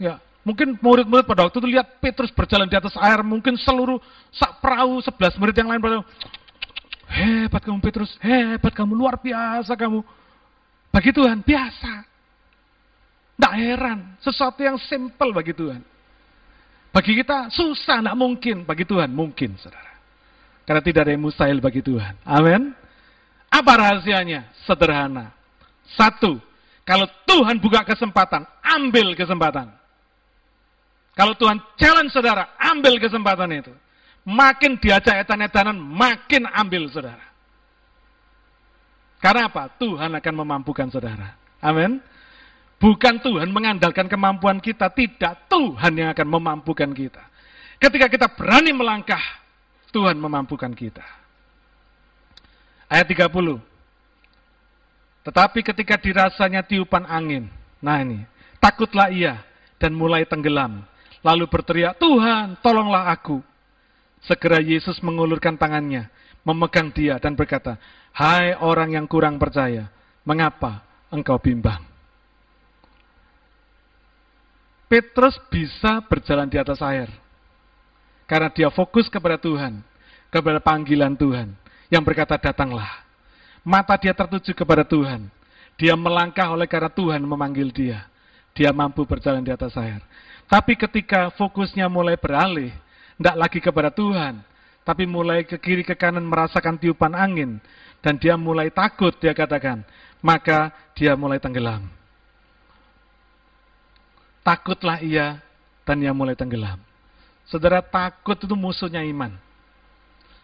[0.00, 4.00] ya mungkin murid-murid pada waktu itu lihat Petrus berjalan di atas air, mungkin seluruh
[4.32, 6.00] sak perahu, sebelas murid yang lain pada
[7.10, 10.00] hebat kamu Petrus, hebat kamu, luar biasa kamu.
[10.90, 12.09] Bagi Tuhan, biasa.
[13.40, 15.80] Tidak heran, sesuatu yang simple bagi Tuhan.
[16.92, 18.68] Bagi kita susah, tidak mungkin.
[18.68, 19.96] Bagi Tuhan, mungkin, saudara.
[20.68, 22.20] Karena tidak ada yang mustahil bagi Tuhan.
[22.28, 22.76] Amin.
[23.48, 24.44] Apa rahasianya?
[24.68, 25.32] Sederhana.
[25.96, 26.36] Satu,
[26.84, 29.72] kalau Tuhan buka kesempatan, ambil kesempatan.
[31.16, 33.72] Kalau Tuhan challenge saudara, ambil kesempatan itu.
[34.28, 37.24] Makin diajak etan-etanan, makin ambil saudara.
[39.16, 39.72] Karena apa?
[39.80, 41.40] Tuhan akan memampukan saudara.
[41.64, 42.04] Amin.
[42.80, 45.36] Bukan Tuhan mengandalkan kemampuan kita, tidak.
[45.52, 47.20] Tuhan yang akan memampukan kita.
[47.76, 49.20] Ketika kita berani melangkah,
[49.92, 51.04] Tuhan memampukan kita.
[52.88, 53.60] Ayat 30.
[55.20, 57.52] Tetapi ketika dirasanya tiupan angin,
[57.84, 58.24] nah ini,
[58.56, 59.44] takutlah ia
[59.76, 60.80] dan mulai tenggelam.
[61.20, 63.44] Lalu berteriak, Tuhan tolonglah aku.
[64.24, 66.08] Segera Yesus mengulurkan tangannya,
[66.48, 67.76] memegang dia dan berkata,
[68.16, 69.92] Hai orang yang kurang percaya,
[70.24, 70.80] mengapa
[71.12, 71.89] engkau bimbang?
[74.90, 77.06] Petrus bisa berjalan di atas air.
[78.26, 79.78] Karena dia fokus kepada Tuhan,
[80.34, 81.54] kepada panggilan Tuhan.
[81.86, 83.06] Yang berkata, datanglah.
[83.62, 85.30] Mata dia tertuju kepada Tuhan.
[85.78, 88.10] Dia melangkah oleh karena Tuhan memanggil dia.
[88.50, 90.02] Dia mampu berjalan di atas air.
[90.50, 92.74] Tapi ketika fokusnya mulai beralih,
[93.14, 94.42] tidak lagi kepada Tuhan,
[94.82, 97.62] tapi mulai ke kiri ke kanan merasakan tiupan angin,
[98.02, 99.86] dan dia mulai takut, dia katakan,
[100.18, 101.99] maka dia mulai tenggelam.
[104.50, 105.38] Takutlah ia,
[105.86, 106.82] dan ia mulai tenggelam.
[107.46, 109.30] Saudara takut itu musuhnya iman.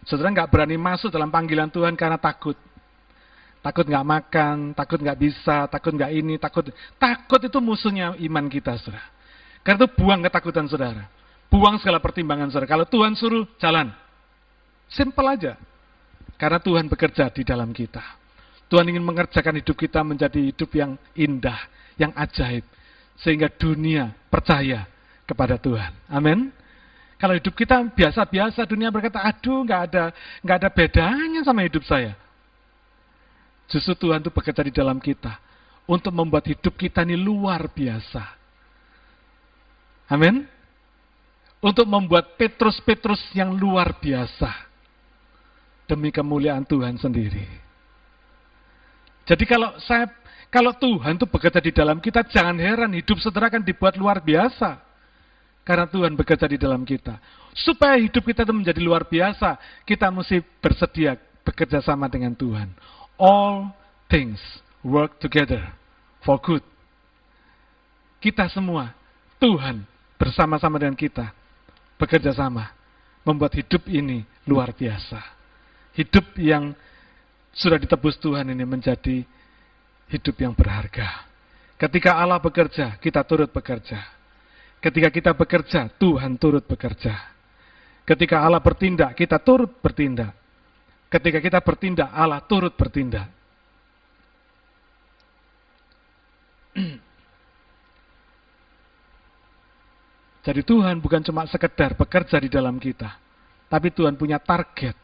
[0.06, 2.54] Saudara nggak berani masuk dalam panggilan Tuhan karena takut.
[3.66, 6.70] Takut nggak makan, takut nggak bisa, takut nggak ini, takut.
[7.02, 9.10] Takut itu musuhnya iman kita, saudara.
[9.66, 11.10] Karena itu buang ketakutan saudara.
[11.50, 12.70] Buang segala pertimbangan saudara.
[12.70, 13.90] Kalau Tuhan suruh, jalan.
[14.86, 15.58] Simple aja.
[16.38, 18.06] Karena Tuhan bekerja di dalam kita.
[18.70, 21.58] Tuhan ingin mengerjakan hidup kita menjadi hidup yang indah,
[21.98, 22.62] yang ajaib.
[23.20, 24.84] Sehingga dunia percaya
[25.24, 25.92] kepada Tuhan.
[26.06, 26.52] Amin.
[27.16, 30.04] Kalau hidup kita biasa-biasa, dunia berkata, aduh nggak ada
[30.44, 32.12] nggak ada bedanya sama hidup saya.
[33.66, 35.32] Justru Tuhan itu bekerja di dalam kita
[35.88, 38.22] untuk membuat hidup kita ini luar biasa.
[40.12, 40.46] Amin.
[41.58, 44.52] Untuk membuat Petrus-Petrus yang luar biasa
[45.88, 47.46] demi kemuliaan Tuhan sendiri.
[49.26, 50.06] Jadi kalau saya
[50.50, 54.78] kalau Tuhan itu bekerja di dalam kita, jangan heran hidup saudara akan dibuat luar biasa.
[55.66, 57.18] Karena Tuhan bekerja di dalam kita.
[57.50, 62.70] Supaya hidup kita itu menjadi luar biasa, kita mesti bersedia bekerja sama dengan Tuhan.
[63.18, 63.74] All
[64.06, 64.38] things
[64.86, 65.62] work together
[66.22, 66.62] for good.
[68.22, 68.94] Kita semua,
[69.42, 69.82] Tuhan
[70.14, 71.34] bersama-sama dengan kita,
[71.98, 72.70] bekerja sama,
[73.26, 75.18] membuat hidup ini luar biasa.
[75.98, 76.70] Hidup yang
[77.56, 79.26] sudah ditebus Tuhan ini menjadi
[80.10, 81.26] hidup yang berharga.
[81.76, 84.00] Ketika Allah bekerja, kita turut bekerja.
[84.80, 87.14] Ketika kita bekerja, Tuhan turut bekerja.
[88.06, 90.30] Ketika Allah bertindak, kita turut bertindak.
[91.10, 93.26] Ketika kita bertindak, Allah turut bertindak.
[100.46, 103.18] Jadi Tuhan bukan cuma sekedar bekerja di dalam kita,
[103.66, 104.94] tapi Tuhan punya target.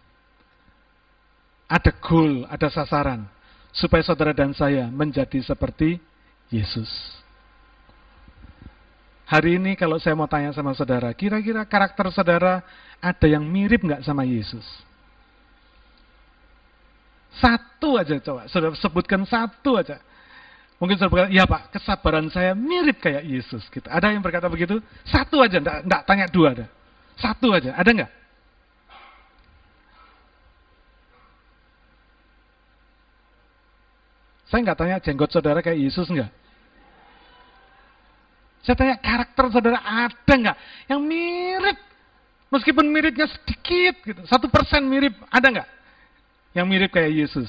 [1.67, 3.27] Ada goal, ada sasaran,
[3.73, 5.97] supaya saudara dan saya menjadi seperti
[6.53, 6.89] Yesus.
[9.25, 12.61] Hari ini kalau saya mau tanya sama saudara, kira-kira karakter saudara
[13.01, 14.65] ada yang mirip nggak sama Yesus?
[17.41, 19.97] Satu aja coba, saudara sebutkan satu aja.
[20.77, 23.65] Mungkin saudara berkata, ya Pak, kesabaran saya mirip kayak Yesus.
[23.73, 23.89] Gitu.
[23.89, 24.85] Ada yang berkata begitu?
[25.09, 26.67] Satu aja, enggak, enggak tanya dua ada.
[27.17, 28.13] Satu aja, ada nggak?
[34.53, 36.29] Saya nggak tanya jenggot saudara kayak Yesus nggak?
[38.69, 40.57] Saya tanya karakter saudara ada nggak
[40.93, 41.81] yang mirip?
[42.53, 45.69] Meskipun miripnya sedikit gitu, satu persen mirip, ada nggak?
[46.53, 47.49] Yang mirip kayak Yesus.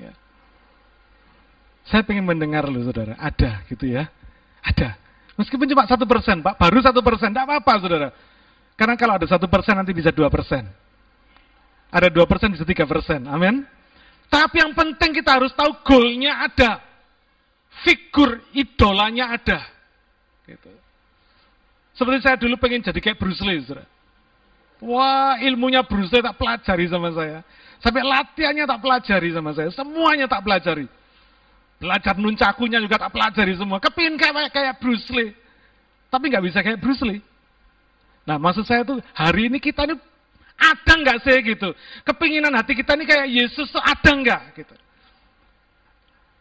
[0.00, 0.16] Ya.
[1.84, 4.08] Saya pengen mendengar loh saudara, ada gitu ya.
[4.64, 4.96] Ada.
[5.36, 8.08] Meskipun cuma satu persen, Pak, baru satu persen, tidak apa-apa saudara.
[8.80, 10.64] Karena kalau ada satu persen nanti bisa dua persen.
[11.92, 13.60] Ada dua persen bisa tiga persen, amin.
[14.30, 16.78] Tapi yang penting kita harus tahu goalnya ada
[17.82, 19.58] figur idolanya ada.
[20.46, 20.70] Gitu.
[21.98, 23.60] Seperti saya dulu pengen jadi kayak Bruce Lee.
[23.66, 23.84] Saudara.
[24.80, 27.44] Wah ilmunya Bruce Lee tak pelajari sama saya.
[27.82, 29.68] Sampai latihannya tak pelajari sama saya.
[29.74, 30.86] Semuanya tak pelajari.
[31.80, 33.80] Belajar nuncakunya juga tak pelajari semua.
[33.80, 35.32] Kepingin kayak, kayak Bruce Lee.
[36.12, 37.24] Tapi nggak bisa kayak Bruce Lee.
[38.28, 39.96] Nah maksud saya tuh hari ini kita ini
[40.60, 41.72] ada nggak sih gitu.
[42.04, 44.74] Kepinginan hati kita ini kayak Yesus tuh ada nggak gitu.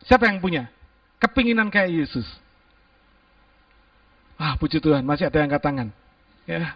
[0.03, 0.67] Siapa yang punya?
[1.24, 2.28] Kepinginan kayak Yesus.
[4.39, 5.88] Ah, puji Tuhan, masih ada yang angkat tangan.
[6.47, 6.76] Ya.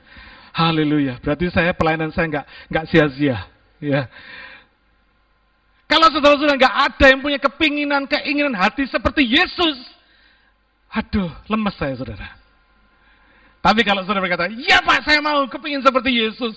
[0.54, 1.18] Haleluya.
[1.24, 3.48] Berarti saya pelayanan saya nggak nggak sia-sia.
[3.80, 4.08] Ya.
[5.88, 9.78] Kalau saudara-saudara nggak ada yang punya kepinginan, keinginan hati seperti Yesus,
[10.90, 12.34] aduh, lemes saya saudara.
[13.64, 16.56] Tapi kalau saudara berkata, ya Pak, saya mau kepingin seperti Yesus.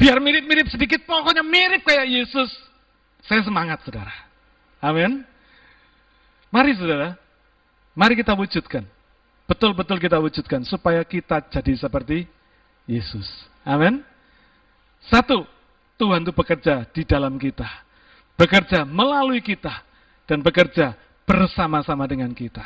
[0.00, 2.48] Biar mirip-mirip sedikit, pokoknya mirip kayak Yesus.
[3.28, 4.16] Saya semangat saudara.
[4.80, 5.20] Amin.
[6.48, 7.20] Mari saudara,
[7.92, 8.88] mari kita wujudkan.
[9.44, 12.24] Betul-betul kita wujudkan supaya kita jadi seperti
[12.88, 13.28] Yesus.
[13.60, 14.00] Amin.
[15.04, 15.44] Satu,
[16.00, 17.68] Tuhan itu bekerja di dalam kita.
[18.40, 19.84] Bekerja melalui kita.
[20.24, 20.96] Dan bekerja
[21.28, 22.64] bersama-sama dengan kita.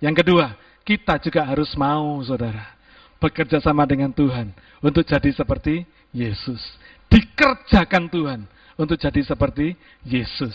[0.00, 0.54] Yang kedua,
[0.86, 2.72] kita juga harus mau, saudara.
[3.20, 5.82] Bekerja sama dengan Tuhan untuk jadi seperti
[6.12, 6.60] Yesus.
[7.08, 8.40] Dikerjakan Tuhan
[8.76, 10.54] untuk jadi seperti Yesus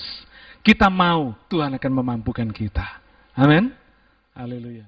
[0.63, 3.03] kita mau, Tuhan akan memampukan kita.
[3.35, 3.75] Amin.
[4.31, 4.87] Haleluya.